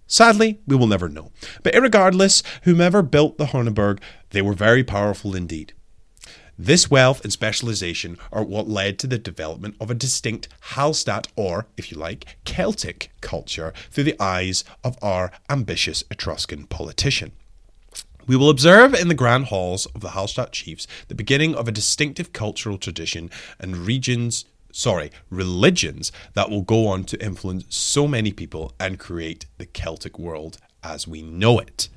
Sadly, 0.06 0.60
we 0.68 0.76
will 0.76 0.86
never 0.86 1.08
know. 1.08 1.32
But 1.64 1.74
regardless, 1.74 2.44
whomever 2.62 3.02
built 3.02 3.38
the 3.38 3.46
Heuneburg, 3.46 3.98
they 4.30 4.40
were 4.40 4.54
very 4.54 4.84
powerful 4.84 5.34
indeed. 5.34 5.72
This 6.58 6.90
wealth 6.90 7.22
and 7.22 7.30
specialization 7.30 8.16
are 8.32 8.42
what 8.42 8.66
led 8.66 8.98
to 9.00 9.06
the 9.06 9.18
development 9.18 9.76
of 9.78 9.90
a 9.90 9.94
distinct 9.94 10.48
Hallstatt, 10.72 11.28
or, 11.36 11.66
if 11.76 11.92
you 11.92 11.98
like, 11.98 12.38
Celtic 12.46 13.10
culture 13.20 13.74
through 13.90 14.04
the 14.04 14.18
eyes 14.18 14.64
of 14.82 14.96
our 15.02 15.32
ambitious 15.50 16.02
Etruscan 16.10 16.66
politician. 16.66 17.32
We 18.26 18.36
will 18.36 18.48
observe 18.48 18.94
in 18.94 19.08
the 19.08 19.14
grand 19.14 19.46
halls 19.46 19.84
of 19.86 20.00
the 20.00 20.10
Hallstatt 20.10 20.52
chiefs 20.52 20.86
the 21.08 21.14
beginning 21.14 21.54
of 21.54 21.68
a 21.68 21.72
distinctive 21.72 22.32
cultural 22.32 22.78
tradition 22.78 23.30
and 23.60 23.76
regions 23.76 24.46
sorry, 24.72 25.10
religions 25.30 26.12
that 26.34 26.50
will 26.50 26.60
go 26.60 26.86
on 26.86 27.02
to 27.02 27.24
influence 27.24 27.64
so 27.74 28.06
many 28.06 28.30
people 28.30 28.74
and 28.78 28.98
create 28.98 29.46
the 29.56 29.64
Celtic 29.64 30.18
world 30.18 30.58
as 30.82 31.08
we 31.08 31.22
know 31.22 31.58
it. 31.58 31.88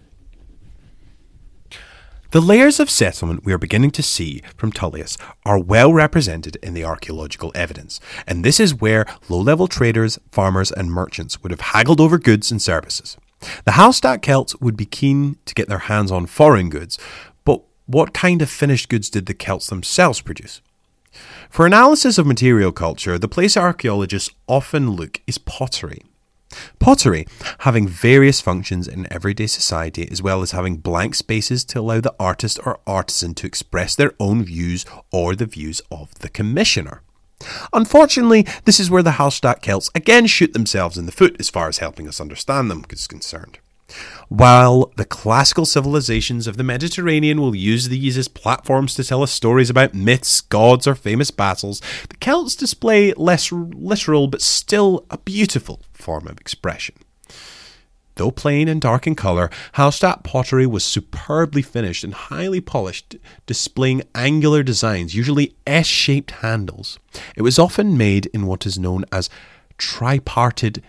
The 2.32 2.42
layers 2.42 2.80
of 2.80 2.92
settlement 2.92 3.44
we 3.44 3.54
are 3.54 3.58
beginning 3.58 3.90
to 3.90 4.04
see 4.04 4.44
from 4.56 4.72
Tullius 4.72 5.18
are 5.48 5.58
well 5.58 5.92
represented 5.92 6.58
in 6.58 6.76
the 6.76 6.84
archaeological 6.84 7.52
evidence, 7.56 8.00
and 8.28 8.46
this 8.46 8.60
is 8.60 8.76
where 8.80 9.08
low 9.30 9.40
level 9.40 9.68
traders, 9.68 10.20
farmers, 10.32 10.72
and 10.72 10.92
merchants 10.92 11.42
would 11.42 11.52
have 11.52 11.74
haggled 11.74 12.00
over 12.00 12.20
goods 12.20 12.52
and 12.52 12.62
services. 12.62 13.18
The 13.66 13.72
Hallstatt 13.72 14.22
Celts 14.22 14.56
would 14.62 14.78
be 14.78 14.86
keen 14.86 15.38
to 15.46 15.56
get 15.56 15.70
their 15.70 15.80
hands 15.90 16.12
on 16.12 16.28
foreign 16.28 16.70
goods, 16.70 17.00
but 17.46 17.64
what 17.88 18.14
kind 18.14 18.44
of 18.44 18.50
finished 18.52 18.90
goods 18.90 19.10
did 19.10 19.26
the 19.26 19.34
Celts 19.34 19.66
themselves 19.66 20.22
produce? 20.22 20.62
For 21.50 21.66
analysis 21.66 22.20
of 22.20 22.28
material 22.28 22.72
culture, 22.72 23.18
the 23.18 23.28
place 23.28 23.58
archaeologists 23.58 24.30
often 24.48 24.92
look 24.92 25.20
is 25.26 25.40
pottery. 25.40 26.04
Pottery, 26.80 27.26
having 27.60 27.88
various 27.88 28.42
functions 28.42 28.88
in 28.88 29.12
everyday 29.12 29.48
society, 29.48 30.08
as 30.12 30.22
well 30.22 30.42
as 30.42 30.52
having 30.52 30.78
blank 30.78 31.16
spaces 31.16 31.64
to 31.66 31.80
allow 31.80 32.02
the 32.02 32.16
artist 32.20 32.60
or 32.66 32.80
artisan 32.88 33.34
to 33.36 33.48
express 33.48 33.96
their 33.96 34.14
own 34.20 34.44
views 34.44 34.86
or 35.12 35.36
the 35.36 35.46
views 35.46 35.82
of 35.92 36.14
the 36.16 36.30
commissioner. 36.30 37.02
Unfortunately, 37.72 38.46
this 38.66 38.80
is 38.80 38.90
where 38.90 39.04
the 39.04 39.12
Hallstatt 39.12 39.62
Celts 39.62 39.90
again 39.96 40.28
shoot 40.28 40.54
themselves 40.54 40.98
in 40.98 41.06
the 41.06 41.12
foot 41.12 41.38
as 41.40 41.50
far 41.50 41.70
as 41.70 41.78
helping 41.78 42.08
us 42.08 42.20
understand 42.20 42.70
them 42.70 42.84
is 42.90 43.08
concerned. 43.08 43.59
While 44.28 44.92
the 44.96 45.06
classical 45.06 45.66
civilizations 45.66 46.48
of 46.48 46.58
the 46.58 46.64
Mediterranean 46.64 47.42
will 47.42 47.56
use 47.56 47.90
these 47.90 48.18
as 48.18 48.28
platforms 48.28 48.94
to 48.96 49.04
tell 49.04 49.24
us 49.24 49.32
stories 49.32 49.70
about 49.70 49.94
myths, 49.94 50.42
gods, 50.42 50.88
or 50.88 50.96
famous 50.96 51.32
battles, 51.32 51.82
the 52.10 52.18
Celts 52.18 52.56
display 52.56 53.14
less 53.14 53.52
literal 53.52 54.28
but 54.28 54.42
still 54.42 55.06
a 55.10 55.18
beautiful 55.18 55.82
form 55.94 56.28
of 56.28 56.40
expression. 56.40 56.96
Though 58.20 58.32
plain 58.32 58.68
and 58.68 58.82
dark 58.82 59.08
in 59.08 59.16
colour, 59.16 59.50
Hallstatt 59.76 60.26
pottery 60.26 60.68
was 60.68 60.84
superbly 60.84 61.62
finished 61.62 62.04
and 62.04 62.14
highly 62.14 62.60
polished, 62.60 63.16
displaying 63.46 64.02
angular 64.14 64.62
designs, 64.62 65.16
usually 65.16 65.56
S 65.66 65.88
shaped 65.88 66.32
handles. 66.32 67.00
It 67.38 67.44
was 67.44 67.58
often 67.58 67.98
made 67.98 68.26
in 68.28 68.46
what 68.46 68.66
is 68.66 68.78
known 68.78 69.06
as 69.10 69.30
tripartite 69.78 70.80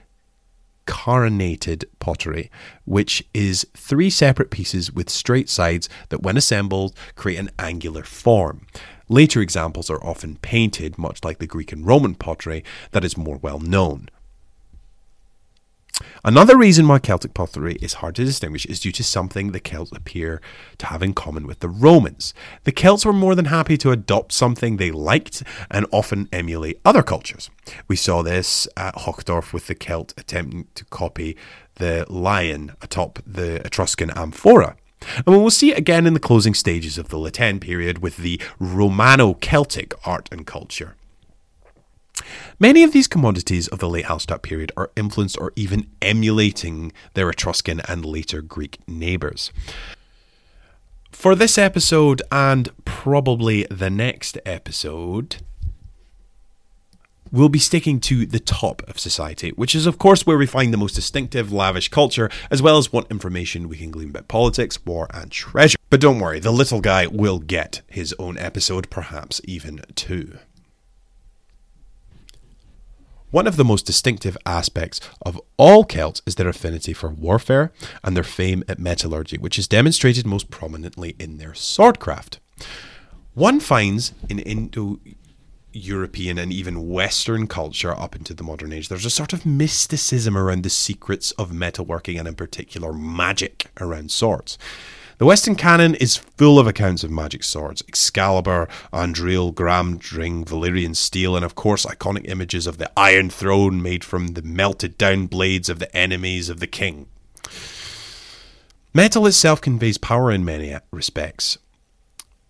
carinated 0.87 1.85
pottery, 1.99 2.51
which 2.85 3.25
is 3.33 3.67
three 3.75 4.11
separate 4.11 4.51
pieces 4.51 4.93
with 4.93 5.11
straight 5.11 5.49
sides 5.49 5.89
that, 6.09 6.23
when 6.23 6.37
assembled, 6.37 6.95
create 7.15 7.39
an 7.39 7.51
angular 7.59 8.03
form. 8.03 8.67
Later 9.09 9.41
examples 9.41 9.91
are 9.91 10.05
often 10.05 10.37
painted, 10.37 10.97
much 10.97 11.25
like 11.25 11.39
the 11.39 11.47
Greek 11.47 11.73
and 11.73 11.87
Roman 11.87 12.15
pottery 12.15 12.63
that 12.93 13.05
is 13.05 13.17
more 13.17 13.39
well 13.39 13.59
known. 13.59 14.09
Another 16.25 16.57
reason 16.57 16.87
why 16.87 16.99
Celtic 16.99 17.35
pottery 17.35 17.77
is 17.81 17.95
hard 17.95 18.15
to 18.17 18.25
distinguish 18.25 18.67
is 18.67 18.81
due 18.81 18.93
to 18.93 19.05
something 19.05 19.53
the 19.53 19.61
Celts 19.61 19.93
appear 19.93 20.41
to 20.79 20.87
have 20.87 21.03
in 21.03 21.15
common 21.15 21.47
with 21.47 21.61
the 21.61 21.69
Romans. 21.69 22.35
The 22.65 22.73
Celts 22.73 23.05
were 23.05 23.13
more 23.13 23.35
than 23.35 23.47
happy 23.47 23.77
to 23.79 23.91
adopt 23.91 24.33
something 24.33 24.77
they 24.77 24.91
liked 24.91 25.43
and 25.71 25.87
often 25.91 26.29
emulate 26.33 26.81
other 26.85 27.03
cultures. 27.03 27.51
We 27.89 27.97
saw 27.97 28.23
this 28.23 28.69
at 28.77 28.95
Hochdorf 28.97 29.53
with 29.53 29.67
the 29.67 29.75
Celt 29.75 30.15
attempting 30.17 30.67
to 30.75 30.85
copy 30.87 31.37
the 31.77 32.05
lion 32.09 32.73
atop 32.83 33.19
the 33.27 33.65
Etruscan 33.67 34.11
amphora. 34.11 34.77
And 35.17 35.35
we 35.35 35.39
will 35.39 35.51
see 35.51 35.73
it 35.73 35.79
again 35.79 36.07
in 36.07 36.15
the 36.15 36.21
closing 36.21 36.55
stages 36.55 36.99
of 36.99 37.09
the 37.09 37.19
La 37.19 37.31
Tène 37.31 37.61
period 37.61 37.99
with 37.99 38.19
the 38.19 38.41
Romano 38.59 39.35
Celtic 39.35 39.95
art 40.07 40.29
and 40.31 40.47
culture. 40.47 40.97
Many 42.59 42.83
of 42.83 42.93
these 42.93 43.09
commodities 43.09 43.69
of 43.69 43.79
the 43.79 43.89
late 43.89 44.07
Hallstatt 44.07 44.43
period 44.43 44.73
are 44.77 44.91
influenced 44.97 45.39
or 45.39 45.53
even 45.57 45.87
emulating 46.03 46.93
their 47.15 47.31
Etruscan 47.31 47.81
and 47.89 48.05
later 48.05 48.43
Greek 48.43 48.79
neighbours. 48.87 49.53
For 51.11 51.35
this 51.35 51.59
episode 51.59 52.23
and 52.33 52.71
probably 52.85 53.67
the 53.71 53.91
next 53.91 54.39
episode, 54.47 55.37
we'll 57.33 57.49
be 57.49 57.59
sticking 57.59 58.01
to 58.01 58.27
the 58.27 58.41
top 58.41 58.83
of 58.89 58.99
society, 58.99 59.51
which 59.51 59.75
is, 59.75 59.87
of 59.87 59.99
course, 59.99 60.27
where 60.27 60.39
we 60.39 60.47
find 60.47 60.73
the 60.73 60.79
most 60.79 60.95
distinctive, 60.95 61.53
lavish 61.53 61.89
culture, 61.89 62.31
as 62.51 62.63
well 62.63 62.79
as 62.79 62.93
what 62.93 63.11
information 63.11 63.69
we 63.69 63.77
can 63.77 63.91
glean 63.91 64.11
about 64.11 64.29
politics, 64.29 64.85
war, 64.85 65.07
and 65.13 65.31
treasure. 65.31 65.77
But 65.91 66.01
don't 66.01 66.21
worry, 66.21 66.41
the 66.41 66.53
little 66.53 66.81
guy 66.81 67.07
will 67.07 67.39
get 67.39 67.83
his 67.89 68.15
own 68.19 68.39
episode, 68.39 68.91
perhaps 68.91 69.41
even 69.45 69.81
two. 69.95 70.39
One 73.31 73.47
of 73.47 73.57
the 73.57 73.65
most 73.65 73.87
distinctive 73.87 74.37
aspects 74.45 75.01
of 75.23 75.41
all 75.57 75.85
Celts 75.85 76.21
is 76.27 76.35
their 76.35 76.49
affinity 76.49 76.93
for 76.93 77.11
warfare 77.11 77.73
and 78.03 78.17
their 78.17 78.25
fame 78.25 78.65
at 78.67 78.81
metallurgy, 78.81 79.39
which 79.39 79.57
is 79.57 79.69
demonstrated 79.69 80.27
most 80.27 80.51
prominently 80.51 81.15
in 81.19 81.39
their 81.39 81.53
swordcraft. 81.53 82.39
One 83.35 83.61
finds 83.61 84.13
in 84.29 84.41
Indo 84.41 84.99
European 85.73 86.39
and 86.39 86.53
even 86.53 86.89
Western 86.89 87.47
culture 87.47 87.97
up 87.97 88.17
into 88.17 88.35
the 88.35 88.43
modern 88.43 88.73
age, 88.73 88.89
there's 88.89 89.05
a 89.05 89.11
sort 89.11 89.33
of 89.33 89.47
mysticism 89.47 90.37
around 90.37 90.65
the 90.65 90.71
secrets 90.71 91.31
of 91.33 91.51
metalworking 91.51 92.19
and, 92.19 92.27
in 92.27 92.35
particular, 92.35 92.93
magic 92.93 93.71
around 93.81 94.11
swords. 94.11 94.59
The 95.21 95.27
Western 95.27 95.55
canon 95.55 95.97
is 95.97 96.17
full 96.17 96.59
of 96.59 96.67
accounts 96.67 97.05
of 97.05 97.11
magic 97.11 97.45
swords 97.45 97.85
Excalibur, 97.87 98.67
Anduril, 98.91 99.53
Glamdring, 99.53 100.47
Valyrian 100.47 100.97
steel, 100.97 101.37
and 101.37 101.45
of 101.45 101.55
course 101.55 101.85
iconic 101.85 102.27
images 102.27 102.67
of 102.67 102.79
the 102.79 102.91
Iron 102.99 103.29
Throne 103.29 103.83
made 103.83 104.03
from 104.03 104.29
the 104.29 104.41
melted 104.41 104.97
down 104.97 105.27
blades 105.27 105.69
of 105.69 105.79
the 105.79 105.95
enemies 105.95 106.49
of 106.49 106.59
the 106.59 106.67
king. 106.67 107.07
Metal 108.95 109.27
itself 109.27 109.61
conveys 109.61 109.99
power 109.99 110.31
in 110.33 110.43
many 110.43 110.75
respects. 110.91 111.59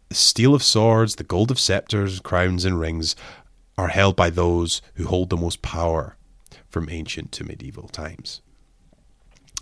The 0.08 0.14
steel 0.14 0.54
of 0.54 0.62
swords, 0.62 1.16
the 1.16 1.24
gold 1.24 1.50
of 1.50 1.58
scepters, 1.58 2.20
crowns, 2.20 2.64
and 2.64 2.78
rings 2.78 3.16
are 3.76 3.88
held 3.88 4.14
by 4.14 4.30
those 4.30 4.80
who 4.94 5.08
hold 5.08 5.30
the 5.30 5.36
most 5.36 5.60
power 5.60 6.16
from 6.68 6.88
ancient 6.88 7.32
to 7.32 7.42
medieval 7.42 7.88
times. 7.88 8.42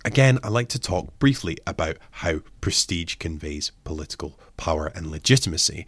Again, 0.08 0.38
I 0.42 0.48
like 0.48 0.68
to 0.68 0.78
talk 0.78 1.18
briefly 1.18 1.58
about 1.66 1.98
how 2.12 2.38
prestige 2.62 3.16
conveys 3.16 3.72
political 3.84 4.40
power 4.56 4.86
and 4.86 5.10
legitimacy. 5.10 5.84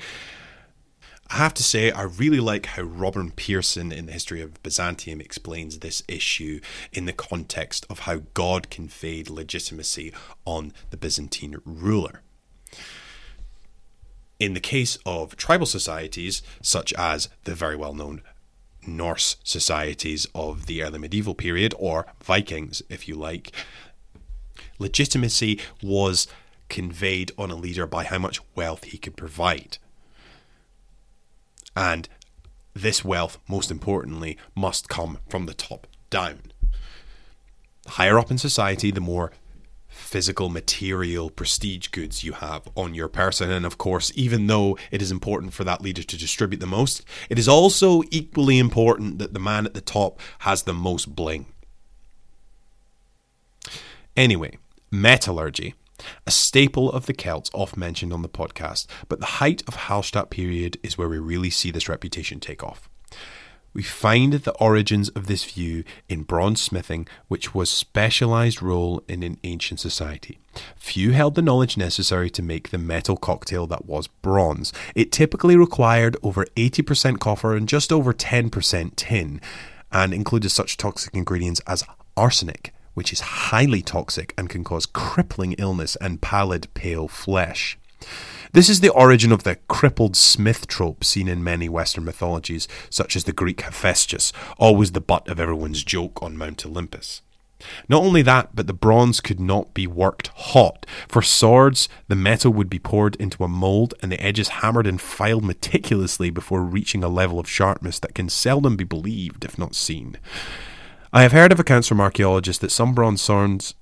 I 1.31 1.37
have 1.37 1.55
to 1.55 1.63
say, 1.63 1.91
I 1.91 2.03
really 2.03 2.39
like 2.39 2.67
how 2.67 2.83
Robin 2.83 3.31
Pierson 3.31 3.91
in 3.91 4.05
the 4.05 4.13
History 4.13 4.43
of 4.43 4.63
Byzantium 4.63 5.23
explains 5.23 5.79
this 5.79 6.03
issue 6.07 6.61
in 6.93 7.07
the 7.07 7.15
context 7.15 7.87
of 7.89 8.01
how 8.01 8.21
God 8.35 8.69
conveyed 8.69 9.31
legitimacy 9.31 10.13
on 10.45 10.75
the 10.91 10.99
Byzantine 10.99 11.57
ruler. 11.65 12.21
In 14.39 14.53
the 14.53 14.61
case 14.61 14.99
of 15.07 15.35
tribal 15.39 15.65
societies, 15.65 16.43
such 16.61 16.93
as 16.93 17.31
the 17.45 17.55
very 17.55 17.75
well 17.75 17.95
known 17.95 18.21
Norse 18.87 19.37
societies 19.45 20.27
of 20.35 20.67
the 20.67 20.83
early 20.83 20.99
medieval 20.99 21.35
period, 21.35 21.75
or 21.79 22.07
Vikings, 22.23 22.83
if 22.91 23.09
you 23.09 23.15
like, 23.15 23.53
legitimacy 24.81 25.61
was 25.83 26.27
conveyed 26.69 27.31
on 27.39 27.51
a 27.51 27.57
leader 27.57 27.87
by 27.87 28.05
how 28.05 28.19
much 28.19 28.41
wealth 28.57 28.85
he 28.85 28.99
could 28.99 29.17
provide. 29.17 29.79
And 31.77 32.09
this 32.75 33.05
wealth, 33.05 33.39
most 33.49 33.71
importantly, 33.71 34.37
must 34.57 34.89
come 34.89 35.19
from 35.29 35.47
the 35.47 35.55
top 35.55 35.87
down. 36.09 36.53
higher 37.87 38.19
up 38.19 38.31
in 38.31 38.39
society, 38.39 38.91
the 38.91 39.01
more 39.01 39.33
physical, 39.89 40.49
material, 40.49 41.31
prestige 41.31 41.89
goods 41.89 42.23
you 42.23 42.33
have 42.33 42.69
on 42.77 42.95
your 42.95 43.09
person. 43.09 43.51
And 43.51 43.67
of 43.67 43.79
course, 43.79 44.13
even 44.15 44.47
though 44.47 44.79
it 44.91 45.03
is 45.03 45.11
important 45.11 45.53
for 45.53 45.65
that 45.65 45.83
leader 45.83 46.03
to 46.03 46.17
distribute 46.17 46.61
the 46.61 46.67
most, 46.67 47.03
it 47.29 47.39
is 47.39 47.49
also 47.49 48.03
equally 48.11 48.59
important 48.59 49.19
that 49.19 49.35
the 49.35 49.41
man 49.41 49.67
at 49.67 49.75
the 49.75 49.81
top 49.81 50.21
has 50.41 50.63
the 50.63 50.73
most 50.73 51.15
bling. 51.15 51.47
Anyway, 54.17 54.59
metallurgy, 54.91 55.75
a 56.27 56.31
staple 56.31 56.91
of 56.91 57.07
the 57.07 57.13
Celts 57.13 57.51
oft 57.53 57.77
mentioned 57.77 58.13
on 58.13 58.23
the 58.23 58.29
podcast, 58.29 58.87
but 59.09 59.21
the 59.21 59.27
height 59.27 59.63
of 59.69 59.77
Hallstatt 59.77 60.31
period 60.31 60.79
is 60.83 60.97
where 60.97 61.09
we 61.09 61.19
really 61.19 61.51
see 61.51 61.71
this 61.71 61.89
reputation 61.89 62.41
take 62.41 62.65
off. 62.65 62.89
We 63.73 63.83
find 63.85 64.33
the 64.33 64.55
origins 64.55 65.11
of 65.11 65.29
this 65.29 65.45
view 65.45 65.85
in 66.09 66.25
bronze 66.25 66.61
smithing, 66.61 67.07
which 67.29 67.55
was 67.55 67.71
specialized 67.71 68.61
role 68.61 69.05
in 69.07 69.23
an 69.23 69.39
ancient 69.45 69.79
society. 69.79 70.41
Few 70.75 71.13
held 71.13 71.37
the 71.37 71.43
knowledge 71.43 71.77
necessary 71.77 72.31
to 72.31 72.43
make 72.43 72.71
the 72.71 72.79
metal 72.79 73.17
cocktail 73.17 73.69
that 73.69 73.87
was 73.87 74.09
bronze. 74.09 74.73
It 74.97 75.13
typically 75.13 75.57
required 75.57 76.17
over 76.21 76.47
80% 76.57 77.21
copper 77.21 77.55
and 77.55 77.69
just 77.69 77.93
over 77.93 78.13
10% 78.13 78.93
tin, 78.97 79.41
and 79.93 80.13
included 80.13 80.51
such 80.51 80.77
toxic 80.77 81.15
ingredients 81.15 81.61
as 81.67 81.85
arsenic, 82.17 82.75
which 83.01 83.15
is 83.15 83.21
highly 83.21 83.81
toxic 83.81 84.35
and 84.37 84.51
can 84.51 84.63
cause 84.63 84.85
crippling 84.85 85.55
illness 85.55 85.97
and 86.03 86.21
pallid, 86.21 86.69
pale 86.75 87.09
flesh. 87.09 87.79
This 88.53 88.69
is 88.69 88.81
the 88.81 88.93
origin 88.93 89.33
of 89.33 89.43
the 89.43 89.57
crippled 89.69 90.15
smith 90.17 90.67
trope 90.67 91.03
seen 91.03 91.27
in 91.27 91.43
many 91.43 91.67
Western 91.67 92.05
mythologies, 92.05 92.69
such 92.91 93.17
as 93.17 93.25
the 93.25 93.33
Greek 93.33 93.63
Hephaestus, 93.63 94.35
always 94.59 94.93
the 94.93 95.01
butt 95.01 95.27
of 95.29 95.41
everyone's 95.41 95.83
joke 95.83 96.23
on 96.23 96.37
Mount 96.37 96.67
Olympus. 96.67 97.23
Not 97.89 98.03
only 98.03 98.21
that, 98.21 98.55
but 98.55 98.67
the 98.67 98.75
bronze 98.75 99.23
could 99.23 99.41
not 99.41 99.73
be 99.73 99.87
worked 99.87 100.29
hot. 100.35 100.85
For 101.09 101.23
swords, 101.23 101.89
the 102.09 102.17
metal 102.17 102.53
would 102.53 102.69
be 102.69 102.79
poured 102.79 103.17
into 103.17 103.45
a 103.45 103.49
mould 103.49 103.95
and 104.03 104.13
the 104.13 104.23
edges 104.23 104.49
hammered 104.61 104.87
and 104.87 105.01
filed 105.01 105.45
meticulously 105.45 106.29
before 106.29 106.61
reaching 106.61 107.03
a 107.03 107.09
level 107.09 107.39
of 107.39 107.49
sharpness 107.49 107.99
that 108.01 108.15
can 108.15 108.29
seldom 108.29 108.77
be 108.77 108.85
believed, 108.85 109.43
if 109.43 109.57
not 109.57 109.75
seen. 109.75 110.19
I 111.13 111.23
have 111.23 111.33
heard 111.33 111.51
of 111.51 111.59
accounts 111.59 111.89
from 111.89 112.01
archaeologists 112.01 112.61
that 112.61 112.71
some 112.71 112.95
bronze 112.95 113.21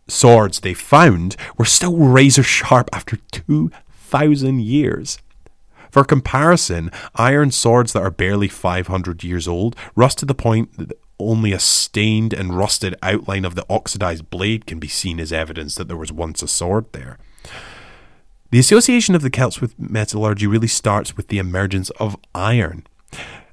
swords, 0.09 0.61
they 0.61 0.73
found 0.73 1.37
were 1.59 1.67
still 1.67 1.97
razor 1.97 2.43
sharp 2.43 2.89
after 2.93 3.19
2,000 3.33 4.61
years. 4.63 5.19
For 5.91 6.05
comparison, 6.05 6.91
iron 7.17 7.51
swords 7.51 7.93
that 7.93 8.03
are 8.03 8.11
barely 8.11 8.49
500 8.49 9.23
years 9.25 9.47
old 9.47 9.77
rust 9.95 10.19
to 10.19 10.25
the 10.25 10.35
point 10.35 10.77
that 10.79 10.99
only 11.19 11.53
a 11.53 11.59
stained 11.59 12.33
and 12.33 12.57
rusted 12.57 12.95
outline 13.03 13.45
of 13.45 13.57
the 13.57 13.67
oxidized 13.69 14.31
blade 14.31 14.65
can 14.67 14.79
be 14.79 14.89
seen 14.89 15.21
as 15.21 15.33
evidence 15.33 15.75
that 15.75 15.89
there 15.89 15.97
was 15.97 16.13
once 16.13 16.43
a 16.43 16.49
sword 16.49 16.87
there. 16.93 17.19
The 18.51 18.59
association 18.59 19.15
of 19.15 19.21
the 19.21 19.31
Celts 19.31 19.61
with 19.61 19.79
metallurgy 19.79 20.47
really 20.47 20.69
starts 20.69 21.17
with 21.17 21.29
the 21.29 21.39
emergence 21.39 21.91
of 22.01 22.17
iron. 22.35 22.87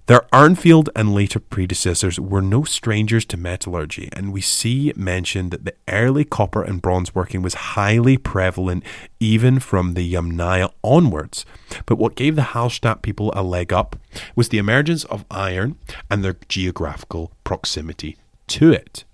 Their 0.08 0.22
Urnfield 0.32 0.90
and 0.96 1.16
later 1.16 1.40
predecessors 1.40 2.20
were 2.20 2.42
no 2.42 2.64
strangers 2.64 3.26
to 3.26 3.38
metallurgy, 3.38 4.10
and 4.14 4.32
we 4.32 4.40
see 4.40 4.94
mentioned 4.96 5.50
that 5.50 5.66
the 5.66 5.74
early 5.88 6.24
copper 6.24 6.62
and 6.62 6.80
bronze 6.80 7.16
working 7.16 7.42
was 7.42 7.56
highly 7.56 8.16
prevalent 8.18 8.84
even 9.20 9.60
from 9.60 9.96
the 9.96 10.14
Yamnaya 10.14 10.72
onwards. 10.84 11.44
But 11.88 11.98
what 11.98 12.16
gave 12.16 12.36
the 12.36 12.44
Hallstatt 12.54 13.02
people 13.02 13.34
a 13.36 13.42
leg 13.42 13.74
up 13.74 13.96
was 14.36 14.50
the 14.50 14.60
emergence 14.60 15.06
of 15.06 15.26
iron 15.32 15.80
and 16.08 16.24
their 16.24 16.38
geographical 16.48 17.32
proximity 17.44 18.16
to 18.48 18.72
it. 18.72 19.06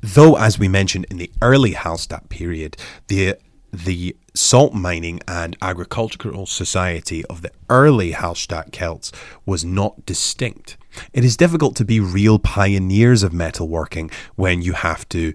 Though, 0.00 0.36
as 0.36 0.60
we 0.60 0.68
mentioned 0.68 1.06
in 1.10 1.16
the 1.16 1.32
early 1.42 1.72
Hallstatt 1.72 2.28
period, 2.28 2.76
the 3.08 3.36
the 3.72 4.14
salt 4.34 4.74
mining 4.74 5.20
and 5.26 5.56
agricultural 5.62 6.46
society 6.46 7.24
of 7.26 7.42
the 7.42 7.50
early 7.70 8.12
Hallstatt 8.12 8.70
Celts 8.70 9.12
was 9.46 9.64
not 9.64 10.04
distinct. 10.04 10.76
It 11.12 11.24
is 11.24 11.36
difficult 11.36 11.74
to 11.76 11.84
be 11.84 11.98
real 11.98 12.38
pioneers 12.38 13.22
of 13.22 13.32
metalworking 13.32 14.12
when 14.36 14.60
you 14.60 14.74
have 14.74 15.08
to 15.10 15.32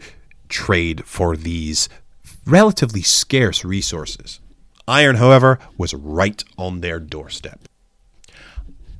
trade 0.49 1.05
for 1.05 1.35
these 1.35 1.89
relatively 2.45 3.01
scarce 3.01 3.65
resources. 3.65 4.39
Iron, 4.87 5.15
however, 5.15 5.59
was 5.77 5.93
right 5.93 6.43
on 6.57 6.81
their 6.81 6.99
doorstep. 6.99 7.67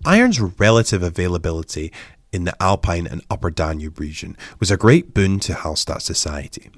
Iron's 0.04 0.40
relative 0.40 1.04
availability 1.04 1.94
in 2.32 2.44
the 2.44 2.62
Alpine 2.62 3.08
and 3.08 3.24
Upper 3.30 3.52
Danube 3.52 4.00
region 4.00 4.36
was 4.60 4.72
a 4.72 4.78
great 4.78 5.14
boon 5.14 5.40
to 5.42 5.54
Hallstatt 5.54 6.02
society. 6.02 6.70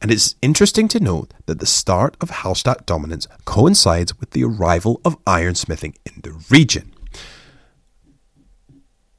And 0.00 0.10
it's 0.10 0.34
interesting 0.42 0.88
to 0.88 1.00
note 1.00 1.32
that 1.46 1.58
the 1.58 1.66
start 1.66 2.16
of 2.20 2.30
Hallstatt 2.30 2.86
dominance 2.86 3.26
coincides 3.44 4.18
with 4.18 4.30
the 4.30 4.44
arrival 4.44 5.00
of 5.04 5.22
ironsmithing 5.24 5.94
in 6.06 6.20
the 6.22 6.32
region. 6.50 6.92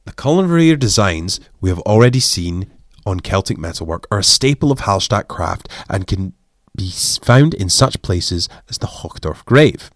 The 0.04 0.12
culinary 0.12 0.76
designs 0.76 1.40
we 1.60 1.70
have 1.70 1.80
already 1.80 2.20
seen 2.20 2.70
on 3.06 3.20
Celtic 3.20 3.58
metalwork 3.58 4.06
are 4.10 4.18
a 4.18 4.24
staple 4.24 4.70
of 4.70 4.80
Hallstatt 4.80 5.28
craft 5.28 5.68
and 5.88 6.06
can 6.06 6.34
be 6.76 6.90
found 6.90 7.54
in 7.54 7.68
such 7.68 8.02
places 8.02 8.48
as 8.68 8.78
the 8.78 8.86
Hochdorf 8.86 9.44
grave. 9.44 9.90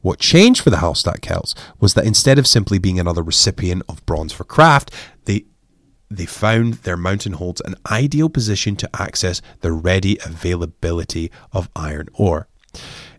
What 0.00 0.20
changed 0.20 0.62
for 0.62 0.70
the 0.70 0.78
Hallstatt 0.78 1.22
Celts 1.22 1.54
was 1.80 1.94
that 1.94 2.06
instead 2.06 2.38
of 2.38 2.46
simply 2.46 2.78
being 2.78 3.00
another 3.00 3.22
recipient 3.22 3.82
of 3.88 4.04
bronze 4.06 4.32
for 4.32 4.44
craft, 4.44 4.92
they 5.24 5.44
they 6.10 6.26
found 6.26 6.74
their 6.74 6.96
mountain 6.96 7.34
holds 7.34 7.60
an 7.62 7.74
ideal 7.90 8.28
position 8.28 8.76
to 8.76 8.90
access 9.00 9.42
the 9.60 9.72
ready 9.72 10.18
availability 10.24 11.30
of 11.52 11.68
iron 11.74 12.08
ore. 12.14 12.48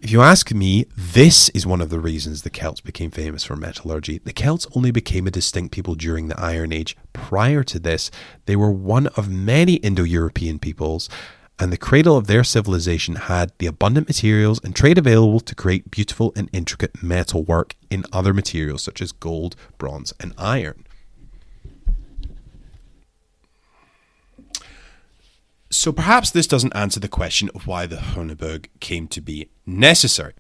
If 0.02 0.12
you 0.12 0.22
ask 0.22 0.54
me, 0.54 0.86
this 0.96 1.50
is 1.50 1.66
one 1.66 1.82
of 1.82 1.90
the 1.90 2.00
reasons 2.00 2.42
the 2.42 2.52
Celts 2.52 2.82
became 2.82 3.10
famous 3.10 3.44
for 3.44 3.56
metallurgy. 3.56 4.20
The 4.20 4.34
Celts 4.34 4.68
only 4.76 4.92
became 4.92 5.26
a 5.26 5.32
distinct 5.32 5.74
people 5.74 5.96
during 5.96 6.28
the 6.28 6.40
Iron 6.40 6.72
Age. 6.72 6.96
Prior 7.14 7.64
to 7.64 7.80
this, 7.80 8.12
they 8.46 8.56
were 8.56 8.72
one 8.72 9.08
of 9.08 9.30
many 9.30 9.76
Indo 9.76 10.04
European 10.04 10.60
peoples, 10.60 11.10
and 11.60 11.74
the 11.74 11.78
cradle 11.78 12.16
of 12.16 12.28
their 12.28 12.44
civilization 12.44 13.16
had 13.16 13.52
the 13.58 13.66
abundant 13.66 14.08
materials 14.08 14.64
and 14.64 14.76
trade 14.76 15.00
available 15.00 15.40
to 15.40 15.56
create 15.56 15.90
beautiful 15.90 16.32
and 16.36 16.50
intricate 16.54 17.02
metal 17.02 17.44
work 17.44 17.76
in 17.90 18.06
other 18.14 18.34
materials 18.34 18.84
such 18.84 19.02
as 19.02 19.12
gold, 19.12 19.56
bronze, 19.80 20.14
and 20.20 20.34
iron. 20.38 20.86
So 25.70 25.92
perhaps 25.92 26.32
this 26.32 26.48
doesn't 26.48 26.76
answer 26.76 27.00
the 27.00 27.08
question 27.08 27.50
of 27.54 27.68
why 27.68 27.86
the 27.86 27.98
Heuneburg 27.98 28.68
came 28.80 29.08
to 29.10 29.22
be 29.22 29.50
necessary. 29.66 30.34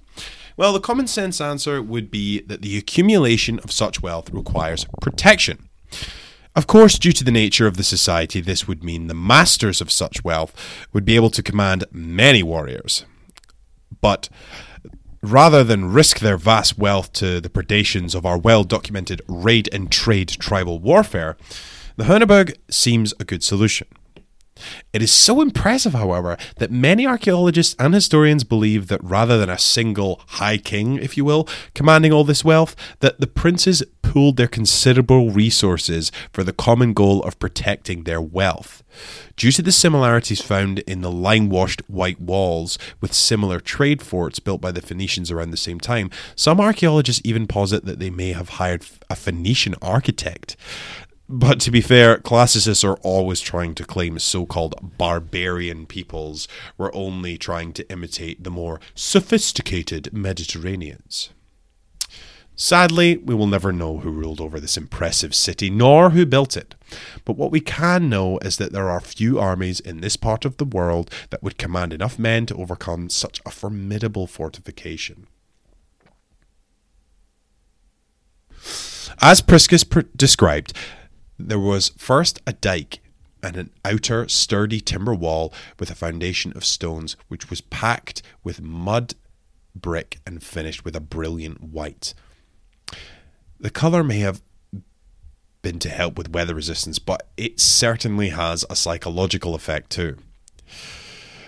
Well, 0.55 0.73
the 0.73 0.79
common 0.79 1.07
sense 1.07 1.39
answer 1.41 1.81
would 1.81 2.09
be 2.09 2.41
that 2.41 2.61
the 2.61 2.77
accumulation 2.77 3.59
of 3.59 3.71
such 3.71 4.01
wealth 4.01 4.31
requires 4.31 4.85
protection. 5.01 5.69
Of 6.55 6.65
course, 6.65 6.97
due 6.97 7.11
to 7.11 7.23
the 7.23 7.31
nature 7.31 7.67
of 7.67 7.77
the 7.77 7.83
society, 7.83 8.41
this 8.41 8.67
would 8.67 8.83
mean 8.83 9.05
the 9.05 9.13
masters 9.13 9.81
of 9.81 9.91
such 9.91 10.23
wealth 10.23 10.55
would 10.91 11.05
be 11.05 11.15
able 11.15 11.29
to 11.29 11.43
command 11.43 11.85
many 11.91 12.41
warriors. 12.41 13.05
But 14.01 14.29
rather 15.21 15.63
than 15.63 15.93
risk 15.93 16.19
their 16.19 16.37
vast 16.37 16.77
wealth 16.77 17.13
to 17.13 17.39
the 17.39 17.49
predations 17.49 18.15
of 18.15 18.25
our 18.25 18.39
well 18.39 18.63
documented 18.63 19.21
raid 19.27 19.69
and 19.71 19.91
trade 19.91 20.29
tribal 20.29 20.79
warfare, 20.79 21.37
the 21.97 22.05
Heuneburg 22.05 22.55
seems 22.69 23.13
a 23.19 23.23
good 23.23 23.43
solution. 23.43 23.87
It 24.93 25.01
is 25.01 25.11
so 25.11 25.41
impressive, 25.41 25.93
however, 25.93 26.37
that 26.57 26.71
many 26.71 27.05
archaeologists 27.05 27.75
and 27.79 27.93
historians 27.93 28.43
believe 28.43 28.87
that 28.87 29.03
rather 29.03 29.37
than 29.37 29.49
a 29.49 29.57
single 29.57 30.21
high 30.27 30.57
king, 30.57 30.97
if 30.97 31.17
you 31.17 31.25
will, 31.25 31.47
commanding 31.73 32.11
all 32.11 32.23
this 32.23 32.45
wealth, 32.45 32.75
that 32.99 33.19
the 33.19 33.27
princes 33.27 33.83
pooled 34.01 34.37
their 34.37 34.47
considerable 34.47 35.29
resources 35.31 36.11
for 36.31 36.43
the 36.43 36.53
common 36.53 36.93
goal 36.93 37.21
of 37.23 37.37
protecting 37.39 38.03
their 38.03 38.21
wealth. 38.21 38.83
Due 39.35 39.51
to 39.51 39.61
the 39.61 39.71
similarities 39.71 40.41
found 40.41 40.79
in 40.79 41.01
the 41.01 41.11
lime 41.11 41.49
washed 41.49 41.81
white 41.87 42.19
walls 42.19 42.79
with 43.01 43.13
similar 43.13 43.59
trade 43.59 44.01
forts 44.01 44.39
built 44.39 44.61
by 44.61 44.71
the 44.71 44.81
Phoenicians 44.81 45.29
around 45.29 45.51
the 45.51 45.57
same 45.57 45.79
time, 45.79 46.09
some 46.35 46.59
archaeologists 46.59 47.21
even 47.25 47.47
posit 47.47 47.85
that 47.85 47.99
they 47.99 48.09
may 48.09 48.31
have 48.31 48.49
hired 48.49 48.85
a 49.09 49.15
Phoenician 49.15 49.75
architect. 49.81 50.55
But 51.29 51.59
to 51.61 51.71
be 51.71 51.81
fair, 51.81 52.17
classicists 52.19 52.85
are 52.85 52.95
always 53.01 53.41
trying 53.41 53.75
to 53.75 53.85
claim 53.85 54.17
so 54.17 54.45
called 54.45 54.97
barbarian 54.97 55.85
peoples 55.85 56.47
were 56.77 56.93
only 56.95 57.37
trying 57.37 57.73
to 57.73 57.91
imitate 57.91 58.45
the 58.45 58.49
more 58.49 58.79
sophisticated 58.95 60.13
Mediterraneans. 60.13 61.31
Sadly, 62.55 63.17
we 63.17 63.35
will 63.35 63.45
never 63.45 63.71
know 63.71 63.99
who 63.99 64.09
ruled 64.09 64.41
over 64.41 64.59
this 64.59 64.77
impressive 64.77 65.35
city, 65.35 65.69
nor 65.69 66.11
who 66.11 66.25
built 66.25 66.57
it. 66.57 66.73
But 67.23 67.37
what 67.37 67.51
we 67.51 67.59
can 67.59 68.09
know 68.09 68.39
is 68.39 68.57
that 68.57 68.71
there 68.71 68.89
are 68.89 69.01
few 69.01 69.37
armies 69.37 69.79
in 69.79 70.01
this 70.01 70.15
part 70.15 70.43
of 70.43 70.57
the 70.57 70.65
world 70.65 71.11
that 71.29 71.43
would 71.43 71.59
command 71.59 71.93
enough 71.93 72.17
men 72.17 72.47
to 72.47 72.55
overcome 72.55 73.09
such 73.09 73.41
a 73.45 73.51
formidable 73.51 74.25
fortification. 74.25 75.27
As 79.21 79.41
Priscus 79.41 79.83
pr- 79.83 80.01
described, 80.15 80.73
there 81.37 81.59
was 81.59 81.89
first 81.97 82.41
a 82.47 82.53
dike 82.53 82.99
and 83.43 83.55
an 83.55 83.69
outer 83.85 84.27
sturdy 84.27 84.81
timber 84.81 85.13
wall 85.13 85.53
with 85.79 85.89
a 85.89 85.95
foundation 85.95 86.51
of 86.55 86.65
stones, 86.65 87.15
which 87.27 87.49
was 87.49 87.61
packed 87.61 88.21
with 88.43 88.61
mud, 88.61 89.13
brick, 89.75 90.19
and 90.25 90.43
finished 90.43 90.83
with 90.83 90.95
a 90.95 91.01
brilliant 91.01 91.61
white. 91.61 92.13
The 93.59 93.69
colour 93.69 94.03
may 94.03 94.19
have 94.19 94.41
been 95.61 95.79
to 95.79 95.89
help 95.89 96.17
with 96.17 96.31
weather 96.31 96.55
resistance, 96.55 96.99
but 96.99 97.27
it 97.37 97.59
certainly 97.59 98.29
has 98.29 98.65
a 98.69 98.75
psychological 98.75 99.55
effect 99.55 99.89
too. 99.89 100.17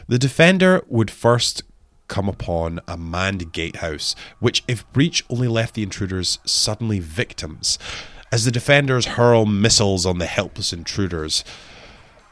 The 0.07 0.19
defender 0.19 0.83
would 0.87 1.11
first 1.11 1.63
come 2.07 2.27
upon 2.27 2.79
a 2.87 2.97
manned 2.97 3.53
gatehouse, 3.53 4.15
which, 4.39 4.63
if 4.67 4.91
breach, 4.91 5.23
only 5.29 5.47
left 5.47 5.75
the 5.75 5.83
intruders 5.83 6.39
suddenly 6.43 6.99
victims 6.99 7.77
as 8.31 8.45
the 8.45 8.51
defenders 8.51 9.05
hurl 9.05 9.45
missiles 9.45 10.05
on 10.05 10.19
the 10.19 10.25
helpless 10.25 10.71
intruders. 10.73 11.43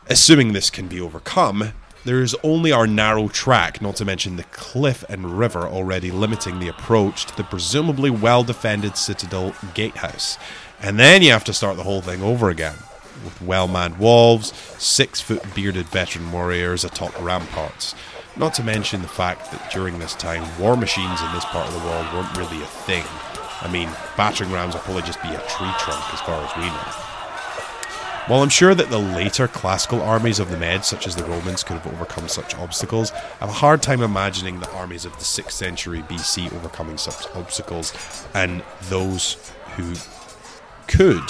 Assuming 0.09 0.53
this 0.53 0.69
can 0.69 0.87
be 0.87 1.01
overcome, 1.01 1.73
there 2.05 2.21
is 2.21 2.35
only 2.41 2.71
our 2.71 2.87
narrow 2.87 3.27
track, 3.27 3.81
not 3.81 3.97
to 3.97 4.05
mention 4.05 4.37
the 4.37 4.43
cliff 4.43 5.03
and 5.09 5.37
river 5.37 5.67
already 5.67 6.09
limiting 6.09 6.59
the 6.59 6.69
approach 6.69 7.25
to 7.25 7.35
the 7.35 7.43
presumably 7.43 8.09
well 8.09 8.43
defended 8.43 8.95
citadel 8.95 9.53
gatehouse. 9.73 10.37
And 10.81 10.97
then 10.99 11.21
you 11.21 11.31
have 11.31 11.43
to 11.45 11.53
start 11.53 11.75
the 11.75 11.83
whole 11.83 12.01
thing 12.01 12.21
over 12.21 12.49
again, 12.49 12.75
with 13.25 13.41
well 13.41 13.67
manned 13.67 13.97
walls, 13.97 14.53
six 14.77 15.19
foot 15.19 15.43
bearded 15.53 15.87
veteran 15.87 16.31
warriors 16.31 16.85
atop 16.85 17.19
ramparts. 17.21 17.93
Not 18.37 18.53
to 18.53 18.63
mention 18.63 19.01
the 19.01 19.07
fact 19.07 19.51
that 19.51 19.71
during 19.71 19.97
this 19.97 20.13
time, 20.13 20.45
war 20.59 20.77
machines 20.77 21.19
in 21.21 21.33
this 21.33 21.45
part 21.45 21.67
of 21.67 21.73
the 21.73 21.85
world 21.85 22.05
weren't 22.13 22.37
really 22.37 22.61
a 22.61 22.67
thing. 22.67 23.03
I 23.67 23.69
mean, 23.69 23.89
battering 24.15 24.49
rams 24.51 24.75
will 24.75 24.81
probably 24.81 25.01
just 25.01 25.21
be 25.21 25.27
a 25.27 25.39
tree 25.39 25.73
trunk 25.77 26.13
as 26.13 26.21
far 26.21 26.41
as 26.41 26.55
we 26.55 26.63
know. 26.67 27.07
While 28.27 28.41
I'm 28.41 28.49
sure 28.49 28.73
that 28.73 28.89
the 28.89 28.97
later 28.97 29.49
classical 29.49 30.01
armies 30.01 30.39
of 30.39 30.49
the 30.49 30.55
Meds, 30.55 30.85
such 30.85 31.05
as 31.05 31.17
the 31.17 31.25
Romans, 31.25 31.63
could 31.63 31.77
have 31.77 31.93
overcome 31.93 32.29
such 32.29 32.55
obstacles, 32.55 33.11
I 33.11 33.45
have 33.45 33.49
a 33.49 33.53
hard 33.53 33.81
time 33.81 34.01
imagining 34.01 34.61
the 34.61 34.71
armies 34.71 35.03
of 35.03 35.11
the 35.17 35.25
6th 35.25 35.51
century 35.51 36.01
BC 36.03 36.53
overcoming 36.53 36.97
such 36.97 37.27
obstacles, 37.35 37.91
and 38.33 38.63
those 38.83 39.35
who 39.75 39.93
could 40.87 41.29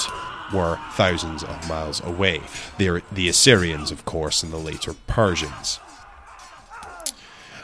were 0.53 0.79
thousands 0.93 1.43
of 1.43 1.67
miles 1.67 2.03
away. 2.03 2.41
They're 2.77 3.01
the 3.11 3.29
Assyrians, 3.29 3.89
of 3.89 4.05
course, 4.05 4.43
and 4.43 4.53
the 4.53 4.57
later 4.57 4.93
Persians. 5.07 5.79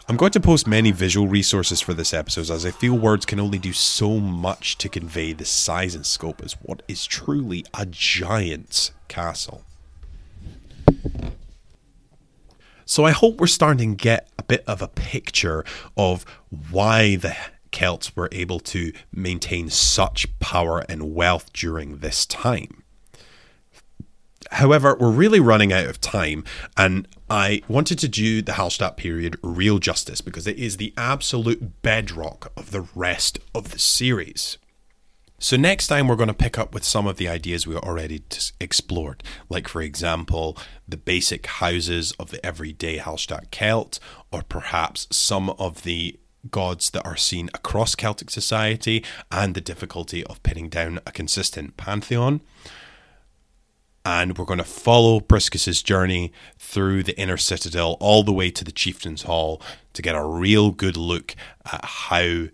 I'm 0.10 0.18
going 0.18 0.32
to 0.32 0.42
post 0.42 0.68
many 0.68 0.92
visual 0.92 1.30
resources 1.30 1.80
for 1.80 1.94
this 1.94 2.14
episode 2.14 2.50
as 2.50 2.66
I 2.66 2.72
feel 2.72 2.98
words 2.98 3.26
can 3.26 3.40
only 3.40 3.58
do 3.58 3.72
so 3.72 4.20
much 4.20 4.78
to 4.80 4.90
convey 4.90 5.32
the 5.32 5.46
size 5.46 5.96
and 5.96 6.06
scope 6.06 6.42
as 6.44 6.54
what 6.62 6.84
is 6.90 7.06
truly 7.06 7.66
a 7.74 7.86
giant 7.86 8.92
castle. 9.08 9.64
So 12.84 13.06
I 13.06 13.12
hope 13.12 13.40
we're 13.40 13.48
starting 13.48 13.96
to 13.96 14.04
get 14.04 14.28
a 14.38 14.44
bit 14.44 14.66
of 14.68 14.82
a 14.82 14.90
picture 14.90 15.64
of 15.96 16.26
why 16.70 17.16
the 17.16 17.38
Celts 17.72 18.14
were 18.14 18.30
able 18.34 18.60
to 18.60 18.92
maintain 19.10 19.70
such 19.70 20.38
power 20.40 20.84
and 20.90 21.16
wealth 21.16 21.54
during 21.54 22.00
this 22.00 22.26
time. 22.26 22.83
However, 24.54 24.96
we're 25.00 25.10
really 25.10 25.40
running 25.40 25.74
out 25.74 25.88
of 25.88 26.00
time, 26.00 26.44
and 26.78 27.08
I 27.28 27.64
wanted 27.68 27.98
to 28.00 28.08
do 28.08 28.42
the 28.44 28.54
Hallstatt 28.54 28.98
period 28.98 29.36
real 29.42 29.80
justice 29.80 30.22
because 30.22 30.46
it 30.46 30.58
is 30.58 30.78
the 30.78 30.94
absolute 30.96 31.82
bedrock 31.82 32.52
of 32.56 32.70
the 32.70 32.88
rest 32.94 33.40
of 33.56 33.72
the 33.72 33.80
series. 33.80 34.60
So, 35.40 35.58
next 35.58 35.88
time 35.88 36.08
we're 36.08 36.16
going 36.16 36.28
to 36.28 36.36
pick 36.36 36.60
up 36.60 36.72
with 36.72 36.84
some 36.84 37.08
of 37.08 37.18
the 37.18 37.28
ideas 37.28 37.66
we 37.66 37.76
already 37.76 38.22
explored, 38.62 39.24
like, 39.50 39.68
for 39.68 39.82
example, 39.82 40.56
the 40.88 40.98
basic 40.98 41.48
houses 41.48 42.12
of 42.20 42.30
the 42.30 42.46
everyday 42.46 43.00
Hallstatt 43.00 43.50
Celt, 43.50 44.00
or 44.32 44.44
perhaps 44.44 45.08
some 45.10 45.50
of 45.50 45.82
the 45.82 46.20
gods 46.52 46.92
that 46.92 47.06
are 47.06 47.18
seen 47.18 47.50
across 47.56 47.96
Celtic 47.96 48.30
society 48.30 49.04
and 49.32 49.56
the 49.56 49.62
difficulty 49.62 50.24
of 50.26 50.44
pinning 50.44 50.70
down 50.70 51.00
a 51.08 51.12
consistent 51.12 51.76
pantheon 51.76 52.42
and 54.06 54.38
we're 54.38 54.46
going 54.46 54.58
to 54.60 54.66
follow 54.66 55.20
Priscus's 55.20 55.82
journey 55.82 56.32
through 56.58 57.04
the 57.04 57.18
inner 57.18 57.38
citadel 57.38 57.98
all 58.00 58.24
the 58.24 58.34
way 58.34 58.52
to 58.52 58.64
the 58.64 58.72
chieftain's 58.72 59.24
hall 59.24 59.62
to 59.94 60.02
get 60.02 60.16
a 60.16 60.26
real 60.26 60.72
good 60.72 60.98
look 60.98 61.36
at 61.72 61.86
how 61.86 62.46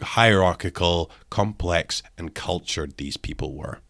hierarchical, 0.00 1.10
complex, 1.30 2.02
and 2.18 2.34
cultured 2.34 2.96
these 2.96 3.16
people 3.16 3.54
were. 3.54 3.80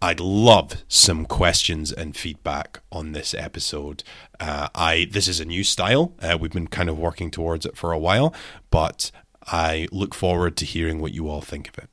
I'd 0.00 0.20
love 0.20 0.84
some 0.86 1.26
questions 1.26 1.90
and 1.90 2.16
feedback 2.16 2.80
on 2.92 3.12
this 3.12 3.34
episode. 3.34 4.04
Uh, 4.38 4.68
I 4.72 5.08
this 5.10 5.26
is 5.26 5.40
a 5.40 5.44
new 5.44 5.64
style. 5.64 6.14
Uh, 6.22 6.38
we've 6.40 6.52
been 6.52 6.68
kind 6.68 6.88
of 6.88 6.98
working 6.98 7.32
towards 7.32 7.66
it 7.66 7.76
for 7.76 7.90
a 7.90 7.98
while, 7.98 8.32
but 8.70 9.10
I 9.44 9.88
look 9.90 10.14
forward 10.14 10.56
to 10.58 10.64
hearing 10.64 11.00
what 11.00 11.12
you 11.12 11.28
all 11.28 11.40
think 11.40 11.68
of 11.68 11.78
it. 11.78 11.90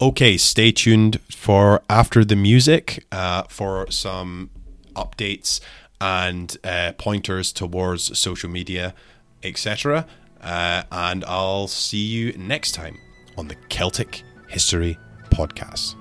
Okay, 0.00 0.36
stay 0.36 0.72
tuned 0.72 1.20
for 1.30 1.82
after 1.88 2.24
the 2.24 2.36
music 2.36 3.04
uh, 3.12 3.44
for 3.48 3.90
some 3.90 4.50
updates 4.94 5.60
and 6.00 6.56
uh, 6.64 6.92
pointers 6.98 7.52
towards 7.52 8.18
social 8.18 8.50
media, 8.50 8.94
etc. 9.42 10.06
Uh, 10.40 10.82
and 10.92 11.24
I'll 11.24 11.68
see 11.68 12.04
you 12.04 12.32
next 12.36 12.72
time 12.72 12.98
on 13.38 13.48
the 13.48 13.56
Celtic 13.68 14.22
History 14.48 14.98
Podcast. 15.30 15.94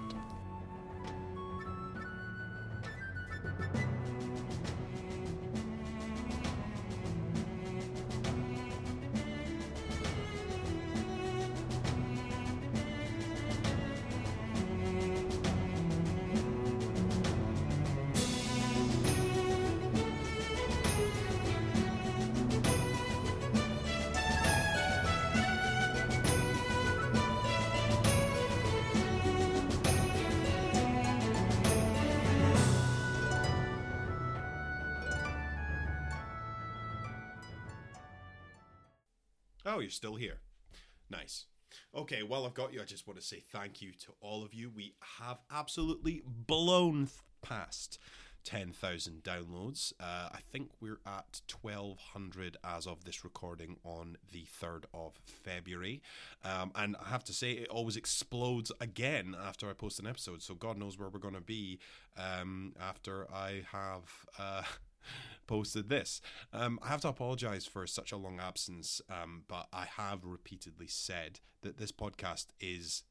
Got 42.55 42.73
you. 42.73 42.81
I 42.81 42.85
just 42.85 43.05
want 43.05 43.19
to 43.19 43.25
say 43.25 43.43
thank 43.51 43.81
you 43.81 43.91
to 43.91 44.13
all 44.21 44.43
of 44.43 44.53
you. 44.53 44.71
We 44.73 44.93
have 45.19 45.39
absolutely 45.51 46.23
blown 46.25 47.09
past 47.41 47.99
10,000 48.45 49.23
downloads. 49.23 49.91
Uh, 49.99 50.29
I 50.31 50.39
think 50.51 50.69
we're 50.79 51.01
at 51.05 51.41
1,200 51.61 52.55
as 52.63 52.87
of 52.87 53.03
this 53.03 53.25
recording 53.25 53.75
on 53.83 54.17
the 54.31 54.45
3rd 54.61 54.85
of 54.93 55.19
February. 55.25 56.01
Um, 56.45 56.71
and 56.75 56.95
I 57.03 57.09
have 57.09 57.25
to 57.25 57.33
say, 57.33 57.51
it 57.51 57.67
always 57.67 57.97
explodes 57.97 58.71
again 58.79 59.35
after 59.45 59.69
I 59.69 59.73
post 59.73 59.99
an 59.99 60.07
episode. 60.07 60.41
So 60.41 60.53
God 60.55 60.77
knows 60.77 60.97
where 60.97 61.09
we're 61.09 61.19
going 61.19 61.33
to 61.33 61.41
be 61.41 61.79
um, 62.17 62.73
after 62.79 63.27
I 63.33 63.63
have. 63.71 64.03
Uh, 64.39 64.63
posted 65.47 65.89
this. 65.89 66.21
Um, 66.53 66.79
I 66.81 66.87
have 66.87 67.01
to 67.01 67.09
apologize 67.09 67.65
for 67.65 67.85
such 67.87 68.11
a 68.11 68.17
long 68.17 68.39
absence, 68.39 69.01
um, 69.09 69.43
but 69.47 69.67
I 69.71 69.85
have 69.97 70.23
repeatedly 70.23 70.87
said 70.87 71.39
that 71.61 71.77
this 71.77 71.91
podcast 71.91 72.47
is 72.59 73.03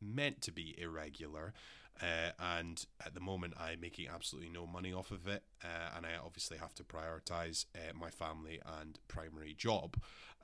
meant 0.00 0.42
to 0.42 0.52
be 0.52 0.74
irregular. 0.78 1.54
Uh, 2.02 2.32
and 2.56 2.84
at 3.04 3.14
the 3.14 3.20
moment, 3.20 3.54
I'm 3.58 3.80
making 3.80 4.08
absolutely 4.12 4.50
no 4.50 4.66
money 4.66 4.92
off 4.92 5.10
of 5.10 5.26
it, 5.26 5.42
uh, 5.64 5.96
and 5.96 6.04
I 6.04 6.10
obviously 6.24 6.58
have 6.58 6.74
to 6.74 6.84
prioritize 6.84 7.66
uh, 7.74 7.92
my 7.98 8.10
family 8.10 8.60
and 8.80 8.98
primary 9.08 9.54
job. 9.54 9.96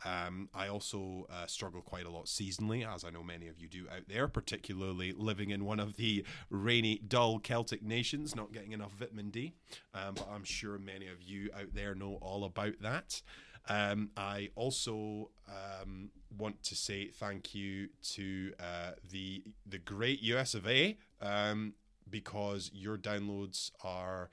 Um, 0.04 0.48
I 0.54 0.68
also 0.68 1.26
uh, 1.30 1.46
struggle 1.46 1.80
quite 1.80 2.06
a 2.06 2.10
lot 2.10 2.24
seasonally, 2.26 2.86
as 2.86 3.04
I 3.04 3.10
know 3.10 3.22
many 3.22 3.48
of 3.48 3.58
you 3.58 3.68
do 3.68 3.86
out 3.94 4.08
there, 4.08 4.26
particularly 4.26 5.12
living 5.12 5.50
in 5.50 5.64
one 5.64 5.78
of 5.78 5.96
the 5.96 6.24
rainy, 6.50 7.00
dull 7.06 7.38
Celtic 7.38 7.82
nations, 7.82 8.34
not 8.34 8.52
getting 8.52 8.72
enough 8.72 8.92
vitamin 8.98 9.30
D. 9.30 9.52
Um, 9.94 10.14
but 10.14 10.28
I'm 10.32 10.44
sure 10.44 10.78
many 10.78 11.06
of 11.06 11.22
you 11.22 11.50
out 11.56 11.74
there 11.74 11.94
know 11.94 12.18
all 12.20 12.44
about 12.44 12.80
that. 12.80 13.22
Um, 13.68 14.10
I 14.16 14.50
also 14.56 15.30
um, 15.48 16.10
want 16.36 16.62
to 16.64 16.74
say 16.74 17.08
thank 17.08 17.54
you 17.54 17.88
to 18.14 18.52
uh, 18.58 18.92
the 19.10 19.44
the 19.66 19.78
great 19.78 20.20
US 20.22 20.54
of 20.54 20.66
A 20.66 20.98
um, 21.20 21.74
because 22.08 22.70
your 22.74 22.96
downloads 22.98 23.70
are 23.84 24.30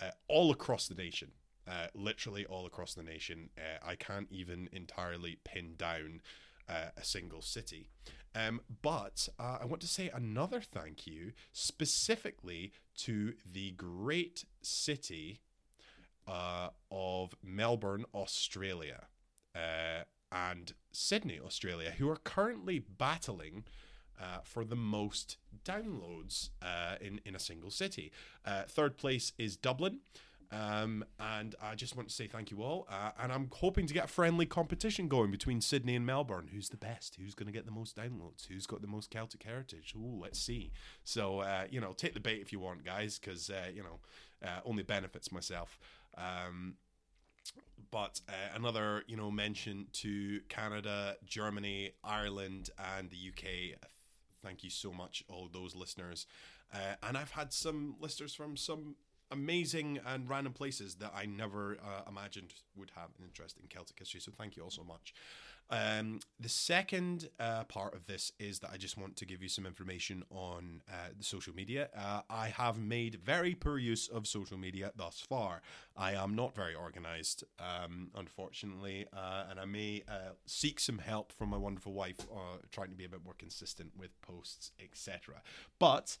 uh, 0.00 0.10
all 0.28 0.50
across 0.50 0.88
the 0.88 0.94
nation. 0.94 1.32
Uh, 1.68 1.88
literally 1.94 2.46
all 2.46 2.64
across 2.64 2.94
the 2.94 3.02
nation. 3.02 3.50
Uh, 3.58 3.84
I 3.84 3.96
can't 3.96 4.28
even 4.30 4.68
entirely 4.70 5.38
pin 5.42 5.74
down 5.76 6.20
uh, 6.68 6.90
a 6.96 7.02
single 7.04 7.42
city. 7.42 7.88
Um, 8.36 8.60
but 8.82 9.28
uh, 9.38 9.58
I 9.62 9.64
want 9.64 9.80
to 9.82 9.88
say 9.88 10.08
another 10.14 10.60
thank 10.60 11.08
you 11.08 11.32
specifically 11.52 12.72
to 12.98 13.34
the 13.50 13.72
great 13.72 14.44
city 14.62 15.40
uh, 16.26 16.68
of 16.90 17.34
Melbourne, 17.42 18.04
Australia, 18.14 19.06
uh, 19.54 20.04
and 20.32 20.74
Sydney, 20.92 21.38
Australia, 21.44 21.92
who 21.98 22.08
are 22.08 22.16
currently 22.16 22.78
battling. 22.78 23.64
Uh, 24.18 24.38
for 24.42 24.64
the 24.64 24.74
most 24.74 25.36
downloads 25.62 26.48
uh, 26.62 26.94
in 27.02 27.20
in 27.26 27.36
a 27.36 27.38
single 27.38 27.70
city. 27.70 28.10
Uh, 28.46 28.62
third 28.62 28.96
place 28.96 29.32
is 29.36 29.58
Dublin. 29.58 30.00
Um, 30.50 31.04
and 31.18 31.54
I 31.60 31.74
just 31.74 31.96
want 31.96 32.08
to 32.08 32.14
say 32.14 32.26
thank 32.26 32.50
you 32.50 32.62
all. 32.62 32.86
Uh, 32.90 33.10
and 33.20 33.32
I'm 33.32 33.50
hoping 33.52 33.86
to 33.86 33.94
get 33.94 34.04
a 34.04 34.08
friendly 34.08 34.46
competition 34.46 35.08
going 35.08 35.30
between 35.30 35.60
Sydney 35.60 35.96
and 35.96 36.06
Melbourne. 36.06 36.48
Who's 36.52 36.68
the 36.68 36.76
best? 36.76 37.16
Who's 37.16 37.34
going 37.34 37.46
to 37.46 37.52
get 37.52 37.66
the 37.66 37.72
most 37.72 37.96
downloads? 37.96 38.46
Who's 38.46 38.66
got 38.66 38.80
the 38.80 38.86
most 38.88 39.10
Celtic 39.10 39.42
heritage? 39.42 39.94
Ooh, 39.96 40.18
let's 40.22 40.38
see. 40.38 40.72
So, 41.04 41.40
uh, 41.40 41.64
you 41.70 41.80
know, 41.80 41.92
take 41.92 42.14
the 42.14 42.20
bait 42.20 42.40
if 42.40 42.52
you 42.52 42.60
want, 42.60 42.84
guys, 42.84 43.18
because, 43.18 43.50
uh, 43.50 43.70
you 43.74 43.82
know, 43.82 44.00
only 44.64 44.84
benefits 44.84 45.32
myself. 45.32 45.78
Um, 46.16 46.74
but 47.90 48.20
uh, 48.28 48.32
another, 48.54 49.04
you 49.06 49.16
know, 49.16 49.30
mention 49.30 49.86
to 49.94 50.40
Canada, 50.48 51.16
Germany, 51.24 51.92
Ireland, 52.02 52.70
and 52.96 53.10
the 53.10 53.16
UK. 53.16 53.78
Thank 54.42 54.64
you 54.64 54.70
so 54.70 54.92
much, 54.92 55.24
all 55.28 55.48
those 55.52 55.74
listeners. 55.74 56.26
Uh, 56.72 56.94
and 57.02 57.16
I've 57.16 57.30
had 57.30 57.52
some 57.52 57.96
listeners 58.00 58.34
from 58.34 58.56
some 58.56 58.96
amazing 59.30 59.98
and 60.06 60.28
random 60.28 60.52
places 60.52 60.96
that 60.96 61.12
I 61.14 61.26
never 61.26 61.78
uh, 61.82 62.08
imagined 62.08 62.54
would 62.76 62.90
have 62.94 63.10
an 63.18 63.24
interest 63.24 63.56
in 63.60 63.66
Celtic 63.68 63.98
history. 63.98 64.20
So 64.20 64.32
thank 64.36 64.56
you 64.56 64.62
all 64.62 64.70
so 64.70 64.84
much. 64.84 65.14
Um, 65.68 66.20
the 66.38 66.48
second 66.48 67.28
uh, 67.40 67.64
part 67.64 67.94
of 67.94 68.06
this 68.06 68.32
is 68.38 68.60
that 68.60 68.70
I 68.72 68.76
just 68.76 68.96
want 68.96 69.16
to 69.16 69.26
give 69.26 69.42
you 69.42 69.48
some 69.48 69.66
information 69.66 70.24
on 70.30 70.82
uh, 70.88 71.08
the 71.16 71.24
social 71.24 71.54
media. 71.54 71.88
Uh, 71.96 72.20
I 72.30 72.48
have 72.48 72.78
made 72.78 73.16
very 73.24 73.54
poor 73.54 73.78
use 73.78 74.08
of 74.08 74.26
social 74.26 74.56
media 74.56 74.92
thus 74.96 75.20
far. 75.20 75.62
I 75.96 76.12
am 76.12 76.34
not 76.34 76.54
very 76.54 76.74
organized, 76.74 77.44
um, 77.58 78.10
unfortunately, 78.14 79.06
uh, 79.12 79.44
and 79.50 79.58
I 79.58 79.64
may 79.64 80.02
uh, 80.08 80.34
seek 80.46 80.78
some 80.78 80.98
help 80.98 81.32
from 81.32 81.50
my 81.50 81.56
wonderful 81.56 81.92
wife, 81.92 82.20
uh, 82.32 82.58
trying 82.70 82.90
to 82.90 82.96
be 82.96 83.04
a 83.04 83.08
bit 83.08 83.24
more 83.24 83.34
consistent 83.36 83.92
with 83.98 84.20
posts, 84.22 84.70
etc. 84.80 85.42
But 85.78 86.16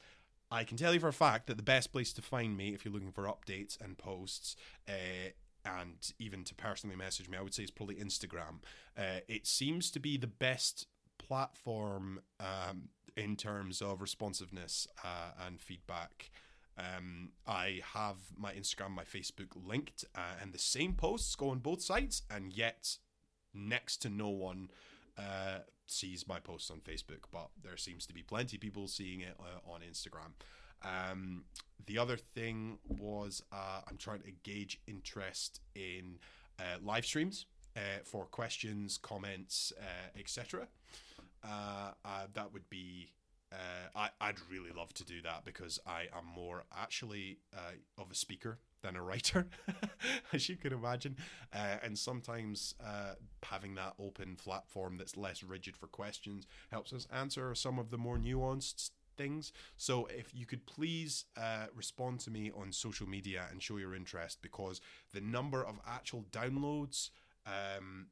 I 0.50 0.64
can 0.64 0.76
tell 0.76 0.94
you 0.94 1.00
for 1.00 1.08
a 1.08 1.12
fact 1.12 1.46
that 1.46 1.56
the 1.56 1.62
best 1.62 1.92
place 1.92 2.12
to 2.14 2.22
find 2.22 2.56
me 2.56 2.72
if 2.72 2.84
you're 2.84 2.94
looking 2.94 3.12
for 3.12 3.24
updates 3.24 3.80
and 3.80 3.98
posts 3.98 4.56
uh, 4.88 5.30
and 5.66 6.12
even 6.18 6.44
to 6.44 6.54
personally 6.54 6.96
message 6.96 7.28
me, 7.28 7.36
I 7.38 7.42
would 7.42 7.54
say 7.54 7.62
it's 7.62 7.70
probably 7.70 7.96
Instagram. 7.96 8.60
Uh, 8.96 9.20
it 9.28 9.46
seems 9.46 9.90
to 9.90 10.00
be 10.00 10.16
the 10.16 10.26
best 10.26 10.86
platform 11.18 12.20
um, 12.40 12.88
in 13.16 13.36
terms 13.36 13.82
of 13.82 14.00
responsiveness 14.00 14.86
uh, 15.04 15.30
and 15.46 15.60
feedback 15.60 16.30
Um, 16.78 17.32
I 17.46 17.80
have 17.94 18.16
my 18.36 18.52
Instagram, 18.52 18.90
my 18.90 19.04
Facebook 19.04 19.48
linked, 19.66 20.04
uh, 20.14 20.34
and 20.42 20.52
the 20.52 20.58
same 20.58 20.92
posts 20.92 21.34
go 21.34 21.48
on 21.50 21.60
both 21.60 21.82
sites, 21.82 22.22
and 22.30 22.52
yet 22.52 22.98
next 23.54 24.02
to 24.02 24.10
no 24.10 24.28
one 24.28 24.70
uh, 25.16 25.60
sees 25.86 26.28
my 26.28 26.38
posts 26.38 26.70
on 26.70 26.80
Facebook, 26.80 27.24
but 27.32 27.48
there 27.62 27.78
seems 27.78 28.06
to 28.06 28.12
be 28.14 28.22
plenty 28.22 28.56
of 28.56 28.60
people 28.60 28.88
seeing 28.88 29.20
it 29.20 29.36
uh, 29.40 29.72
on 29.72 29.80
Instagram. 29.80 30.32
Um, 30.82 31.44
the 31.86 31.98
other 31.98 32.16
thing 32.16 32.78
was 32.88 33.42
uh, 33.52 33.80
I'm 33.88 33.96
trying 33.96 34.20
to 34.22 34.32
gauge 34.42 34.80
interest 34.86 35.60
in 35.74 36.18
uh, 36.58 36.78
live 36.82 37.06
streams. 37.06 37.46
Uh, 37.76 38.00
for 38.04 38.24
questions, 38.24 38.96
comments, 38.96 39.70
uh, 39.78 40.18
etc. 40.18 40.66
that 42.32 42.50
would 42.50 42.66
be 42.70 43.10
uh, 43.52 43.88
I, 43.94 44.08
I'd 44.20 44.36
really 44.50 44.70
love 44.76 44.92
to 44.94 45.04
do 45.04 45.22
that 45.22 45.44
because 45.44 45.78
I 45.86 46.02
am 46.16 46.26
more 46.34 46.64
actually 46.76 47.38
uh, 47.54 48.00
of 48.00 48.10
a 48.10 48.14
speaker 48.14 48.58
than 48.82 48.96
a 48.96 49.02
writer, 49.02 49.46
as 50.32 50.48
you 50.48 50.56
can 50.56 50.72
imagine. 50.72 51.16
Uh, 51.54 51.76
and 51.82 51.98
sometimes 51.98 52.74
uh, 52.84 53.14
having 53.42 53.74
that 53.76 53.94
open 53.98 54.36
platform 54.36 54.96
that's 54.98 55.16
less 55.16 55.42
rigid 55.42 55.76
for 55.76 55.86
questions 55.86 56.46
helps 56.70 56.92
us 56.92 57.06
answer 57.12 57.54
some 57.54 57.78
of 57.78 57.90
the 57.90 57.98
more 57.98 58.18
nuanced 58.18 58.90
things. 59.16 59.52
So 59.76 60.06
if 60.06 60.34
you 60.34 60.46
could 60.46 60.66
please 60.66 61.24
uh, 61.36 61.66
respond 61.74 62.20
to 62.20 62.30
me 62.30 62.50
on 62.56 62.72
social 62.72 63.08
media 63.08 63.44
and 63.50 63.62
show 63.62 63.76
your 63.76 63.94
interest 63.94 64.38
because 64.42 64.80
the 65.12 65.20
number 65.20 65.64
of 65.64 65.78
actual 65.86 66.24
downloads. 66.30 67.10
Um, 67.46 68.08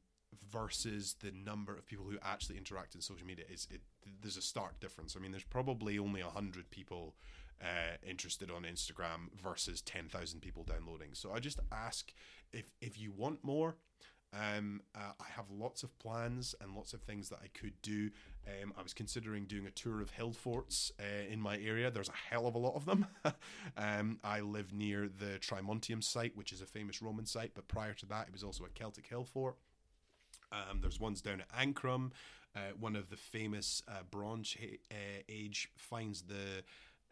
versus 0.51 1.15
the 1.21 1.31
number 1.31 1.73
of 1.73 1.85
people 1.85 2.05
who 2.05 2.17
actually 2.21 2.57
interact 2.57 2.95
in 2.95 3.01
social 3.01 3.25
media 3.25 3.45
is 3.49 3.67
it, 3.71 3.81
there's 4.21 4.37
a 4.37 4.41
stark 4.41 4.79
difference. 4.79 5.15
I 5.15 5.19
mean, 5.21 5.31
there's 5.31 5.43
probably 5.43 5.97
only 5.97 6.21
hundred 6.21 6.69
people 6.71 7.15
uh, 7.61 7.97
interested 8.07 8.51
on 8.51 8.63
Instagram 8.63 9.29
versus 9.41 9.81
ten 9.81 10.09
thousand 10.09 10.41
people 10.41 10.63
downloading. 10.63 11.09
So 11.13 11.31
I 11.33 11.39
just 11.39 11.59
ask 11.71 12.13
if 12.51 12.71
if 12.81 12.99
you 12.99 13.11
want 13.11 13.43
more. 13.43 13.75
Um, 14.33 14.81
uh, 14.93 15.13
I 15.19 15.25
have 15.35 15.45
lots 15.49 15.83
of 15.83 15.97
plans 15.99 16.55
and 16.59 16.75
lots 16.75 16.93
of 16.93 17.01
things 17.01 17.29
that 17.29 17.39
I 17.43 17.47
could 17.57 17.81
do. 17.81 18.09
Um, 18.47 18.73
I 18.77 18.81
was 18.81 18.93
considering 18.93 19.45
doing 19.45 19.65
a 19.65 19.71
tour 19.71 20.01
of 20.01 20.11
hill 20.11 20.33
forts 20.33 20.91
uh, 20.99 21.31
in 21.31 21.39
my 21.39 21.57
area. 21.57 21.89
There's 21.89 22.09
a 22.09 22.33
hell 22.33 22.47
of 22.47 22.55
a 22.55 22.57
lot 22.57 22.75
of 22.75 22.85
them. 22.85 23.07
um, 23.77 24.19
I 24.23 24.41
live 24.41 24.73
near 24.73 25.07
the 25.07 25.39
Trimontium 25.39 26.03
site, 26.03 26.35
which 26.35 26.51
is 26.51 26.61
a 26.61 26.65
famous 26.65 27.01
Roman 27.01 27.25
site, 27.25 27.51
but 27.55 27.67
prior 27.67 27.93
to 27.93 28.05
that, 28.07 28.27
it 28.27 28.33
was 28.33 28.43
also 28.43 28.65
a 28.65 28.69
Celtic 28.69 29.07
hill 29.07 29.23
fort. 29.23 29.55
Um, 30.51 30.79
there's 30.81 30.99
ones 30.99 31.21
down 31.21 31.41
at 31.41 31.47
Ancrum. 31.57 32.11
Uh, 32.55 32.59
one 32.79 32.95
of 32.95 33.09
the 33.09 33.17
famous 33.17 33.81
uh, 33.87 34.03
Bronze 34.09 34.55
uh, 34.59 34.95
Age 35.27 35.69
finds 35.75 36.23
the 36.23 36.63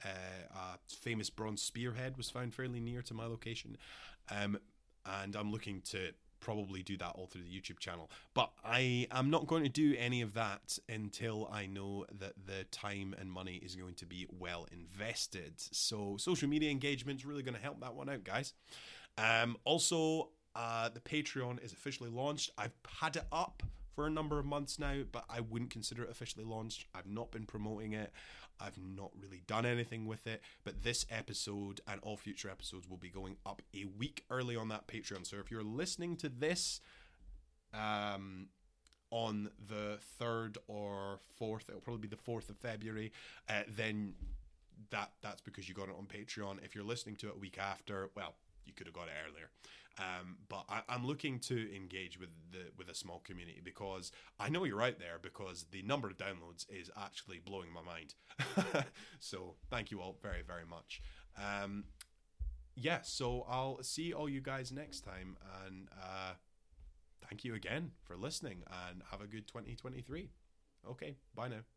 uh, 0.03 0.75
famous 0.87 1.29
bronze 1.29 1.61
spearhead 1.61 2.17
was 2.17 2.29
found 2.29 2.53
fairly 2.53 2.79
near 2.79 3.01
to 3.01 3.13
my 3.13 3.25
location, 3.25 3.77
um, 4.29 4.57
and 5.05 5.35
I'm 5.35 5.51
looking 5.51 5.81
to 5.91 6.11
probably 6.43 6.83
do 6.83 6.97
that 6.97 7.13
all 7.15 7.25
through 7.25 7.43
the 7.43 7.49
YouTube 7.49 7.79
channel. 7.79 8.11
But 8.33 8.51
I 8.63 9.07
am 9.11 9.29
not 9.29 9.47
going 9.47 9.63
to 9.63 9.69
do 9.69 9.95
any 9.97 10.21
of 10.21 10.33
that 10.33 10.77
until 10.89 11.49
I 11.51 11.65
know 11.65 12.05
that 12.19 12.33
the 12.45 12.65
time 12.65 13.15
and 13.17 13.31
money 13.31 13.55
is 13.55 13.75
going 13.75 13.95
to 13.95 14.05
be 14.05 14.27
well 14.37 14.67
invested. 14.71 15.53
So 15.57 16.17
social 16.17 16.49
media 16.49 16.69
engagement 16.69 17.19
is 17.19 17.25
really 17.25 17.43
going 17.43 17.55
to 17.55 17.61
help 17.61 17.79
that 17.79 17.95
one 17.95 18.09
out, 18.09 18.23
guys. 18.23 18.53
Um, 19.17 19.57
also, 19.63 20.29
uh, 20.55 20.89
the 20.89 20.99
Patreon 20.99 21.63
is 21.63 21.71
officially 21.71 22.09
launched. 22.09 22.51
I've 22.57 22.73
had 22.99 23.15
it 23.15 23.25
up 23.31 23.63
for 23.95 24.05
a 24.05 24.09
number 24.09 24.39
of 24.39 24.45
months 24.45 24.79
now, 24.79 25.03
but 25.11 25.23
I 25.29 25.39
wouldn't 25.39 25.71
consider 25.71 26.03
it 26.03 26.09
officially 26.09 26.43
launched. 26.43 26.85
I've 26.93 27.07
not 27.07 27.31
been 27.31 27.45
promoting 27.45 27.93
it. 27.93 28.11
I've 28.59 28.77
not 28.77 29.11
really 29.19 29.41
done 29.47 29.65
anything 29.65 30.05
with 30.05 30.27
it. 30.27 30.41
But 30.63 30.83
this 30.83 31.05
episode 31.09 31.81
and 31.87 31.99
all 32.01 32.17
future 32.17 32.49
episodes 32.49 32.89
will 32.89 32.97
be 32.97 33.09
going 33.09 33.37
up 33.45 33.61
a 33.75 33.85
week 33.85 34.25
early 34.29 34.55
on 34.55 34.69
that 34.69 34.87
Patreon. 34.87 35.25
So 35.25 35.37
if 35.37 35.51
you're 35.51 35.63
listening 35.63 36.15
to 36.17 36.29
this 36.29 36.81
um, 37.73 38.47
on 39.11 39.49
the 39.67 39.99
3rd 40.21 40.57
or 40.67 41.19
4th, 41.39 41.69
it'll 41.69 41.81
probably 41.81 42.07
be 42.07 42.07
the 42.07 42.31
4th 42.31 42.49
of 42.49 42.57
February, 42.57 43.11
uh, 43.49 43.63
then 43.67 44.15
that 44.89 45.11
that's 45.21 45.41
because 45.41 45.69
you 45.69 45.75
got 45.75 45.89
it 45.89 45.95
on 45.97 46.05
Patreon. 46.05 46.63
If 46.63 46.75
you're 46.75 46.83
listening 46.83 47.15
to 47.17 47.27
it 47.27 47.35
a 47.35 47.39
week 47.39 47.57
after, 47.59 48.09
well, 48.15 48.35
you 48.65 48.73
could 48.73 48.87
have 48.87 48.93
got 48.93 49.07
it 49.07 49.13
earlier. 49.27 49.49
Um, 49.99 50.37
but 50.49 50.65
I, 50.69 50.81
am 50.89 51.05
looking 51.05 51.39
to 51.41 51.75
engage 51.75 52.19
with 52.19 52.29
the 52.51 52.71
with 52.77 52.89
a 52.89 52.95
small 52.95 53.19
community 53.19 53.61
because 53.63 54.11
I 54.39 54.49
know 54.49 54.63
you're 54.63 54.81
out 54.81 54.97
there 54.97 55.19
because 55.21 55.67
the 55.71 55.83
number 55.83 56.07
of 56.07 56.17
downloads 56.17 56.65
is 56.67 56.89
actually 56.99 57.41
blowing 57.45 57.69
my 57.71 57.81
mind. 57.81 58.15
so 59.19 59.53
thank 59.69 59.91
you 59.91 60.01
all 60.01 60.17
very 60.21 60.41
very 60.41 60.65
much. 60.65 61.01
Um, 61.37 61.83
yeah, 62.75 63.01
so 63.03 63.45
I'll 63.47 63.83
see 63.83 64.13
all 64.13 64.27
you 64.27 64.41
guys 64.41 64.71
next 64.71 65.01
time, 65.01 65.37
and 65.63 65.87
uh, 66.01 66.33
thank 67.29 67.43
you 67.43 67.53
again 67.53 67.91
for 68.03 68.17
listening, 68.17 68.63
and 68.89 69.03
have 69.11 69.21
a 69.21 69.27
good 69.27 69.47
2023. 69.47 70.29
Okay, 70.89 71.15
bye 71.35 71.49
now. 71.49 71.72